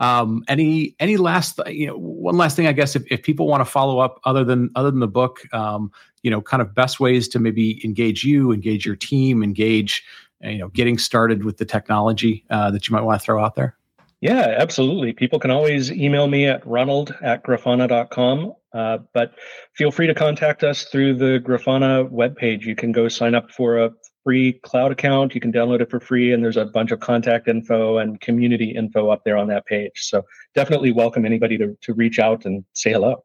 Um, 0.01 0.45
any 0.47 0.95
any 1.01 1.17
last 1.17 1.61
you 1.67 1.89
know 1.89 1.97
one 1.99 2.37
last 2.37 2.57
thing 2.57 2.67
I 2.67 2.73
guess 2.73 2.95
if, 2.95 3.03
if 3.11 3.23
people 3.23 3.47
want 3.47 3.61
to 3.61 3.71
follow 3.71 3.99
up 3.99 4.21
other 4.25 4.45
than 4.45 4.71
other 4.75 4.91
than 4.91 5.01
the 5.01 5.09
book, 5.09 5.41
um, 5.53 5.91
you 6.23 6.31
know, 6.31 6.41
kind 6.41 6.61
of 6.61 6.75
best 6.75 7.01
ways 7.01 7.29
to 7.29 7.39
maybe 7.39 7.85
engage 7.85 8.25
you, 8.25 8.53
engage 8.53 8.85
your 8.85 8.97
team, 8.97 9.43
engage 9.43 10.05
you 10.41 10.59
know 10.59 10.69
getting 10.69 10.99
started 10.99 11.45
with 11.45 11.59
the 11.59 11.65
technology 11.65 12.45
uh, 12.51 12.71
that 12.71 12.89
you 12.89 12.95
might 12.95 13.03
want 13.03 13.21
to 13.21 13.25
throw 13.25 13.43
out 13.45 13.55
there. 13.55 13.77
Yeah, 14.21 14.57
absolutely. 14.59 15.13
People 15.13 15.39
can 15.39 15.51
always 15.53 15.93
email 15.93 16.27
me 16.27 16.47
at 16.47 16.67
ronald 16.67 17.15
at 17.23 17.45
grafana.com. 17.45 18.53
Uh, 18.75 18.99
but 19.15 19.35
feel 19.75 19.91
free 19.91 20.09
to 20.09 20.15
contact 20.15 20.65
us 20.65 20.85
through 20.85 21.15
the 21.15 21.41
Grafana 21.45 22.11
webpage. 22.11 22.63
You 22.63 22.75
can 22.75 22.93
go 22.93 23.09
sign 23.09 23.35
up 23.35 23.51
for 23.51 23.79
a 23.79 23.91
free 24.25 24.55
cloud 24.65 24.93
account. 24.93 25.35
You 25.35 25.41
can 25.41 25.53
download 25.53 25.81
it 25.81 25.89
for 25.89 26.01
free, 26.01 26.33
and 26.33 26.45
there's 26.45 26.57
a 26.57 26.67
bunch 26.67 26.91
of 26.91 27.01
contact 27.01 27.49
info 27.49 27.99
and 27.99 28.21
community 28.21 28.71
info 28.71 29.09
up 29.09 29.23
there 29.25 29.37
on 29.37 29.49
that 29.49 29.65
page. 29.67 29.93
So 29.95 30.23
definitely 30.55 30.93
welcome 30.93 31.25
anybody 31.25 31.57
to, 31.57 31.79
to 31.81 31.95
reach 31.95 32.19
out 32.19 32.45
and 32.45 32.65
say 32.75 32.93
hello. 32.93 33.25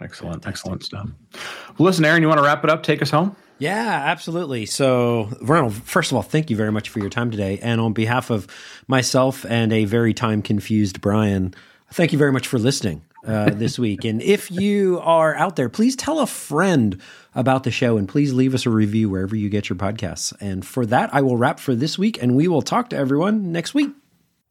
Excellent, 0.00 0.46
excellent 0.46 0.84
stuff. 0.84 1.08
Well, 1.78 1.86
listen, 1.86 2.04
Aaron, 2.04 2.22
you 2.22 2.28
want 2.28 2.38
to 2.38 2.44
wrap 2.44 2.64
it 2.64 2.70
up? 2.70 2.82
Take 2.82 3.02
us 3.02 3.10
home. 3.10 3.34
Yeah, 3.58 4.02
absolutely. 4.06 4.66
So, 4.66 5.30
Ronald, 5.40 5.74
first 5.74 6.10
of 6.10 6.16
all, 6.16 6.22
thank 6.22 6.50
you 6.50 6.56
very 6.56 6.70
much 6.70 6.90
for 6.90 6.98
your 6.98 7.08
time 7.08 7.30
today. 7.30 7.58
And 7.62 7.80
on 7.80 7.94
behalf 7.94 8.30
of 8.30 8.46
myself 8.86 9.46
and 9.46 9.72
a 9.72 9.86
very 9.86 10.12
time 10.12 10.42
confused 10.42 11.00
Brian, 11.00 11.54
thank 11.90 12.12
you 12.12 12.18
very 12.18 12.32
much 12.32 12.46
for 12.46 12.58
listening 12.58 13.02
uh, 13.26 13.50
this 13.54 13.78
week. 13.78 14.04
And 14.04 14.20
if 14.20 14.50
you 14.50 15.00
are 15.02 15.34
out 15.34 15.56
there, 15.56 15.70
please 15.70 15.96
tell 15.96 16.20
a 16.20 16.26
friend 16.26 17.00
about 17.34 17.64
the 17.64 17.70
show 17.70 17.96
and 17.96 18.06
please 18.06 18.34
leave 18.34 18.54
us 18.54 18.66
a 18.66 18.70
review 18.70 19.08
wherever 19.08 19.34
you 19.34 19.48
get 19.48 19.70
your 19.70 19.76
podcasts. 19.76 20.34
And 20.38 20.66
for 20.66 20.84
that, 20.86 21.14
I 21.14 21.22
will 21.22 21.38
wrap 21.38 21.58
for 21.58 21.74
this 21.74 21.98
week 21.98 22.22
and 22.22 22.36
we 22.36 22.48
will 22.48 22.62
talk 22.62 22.90
to 22.90 22.96
everyone 22.96 23.52
next 23.52 23.72
week. 23.72 23.90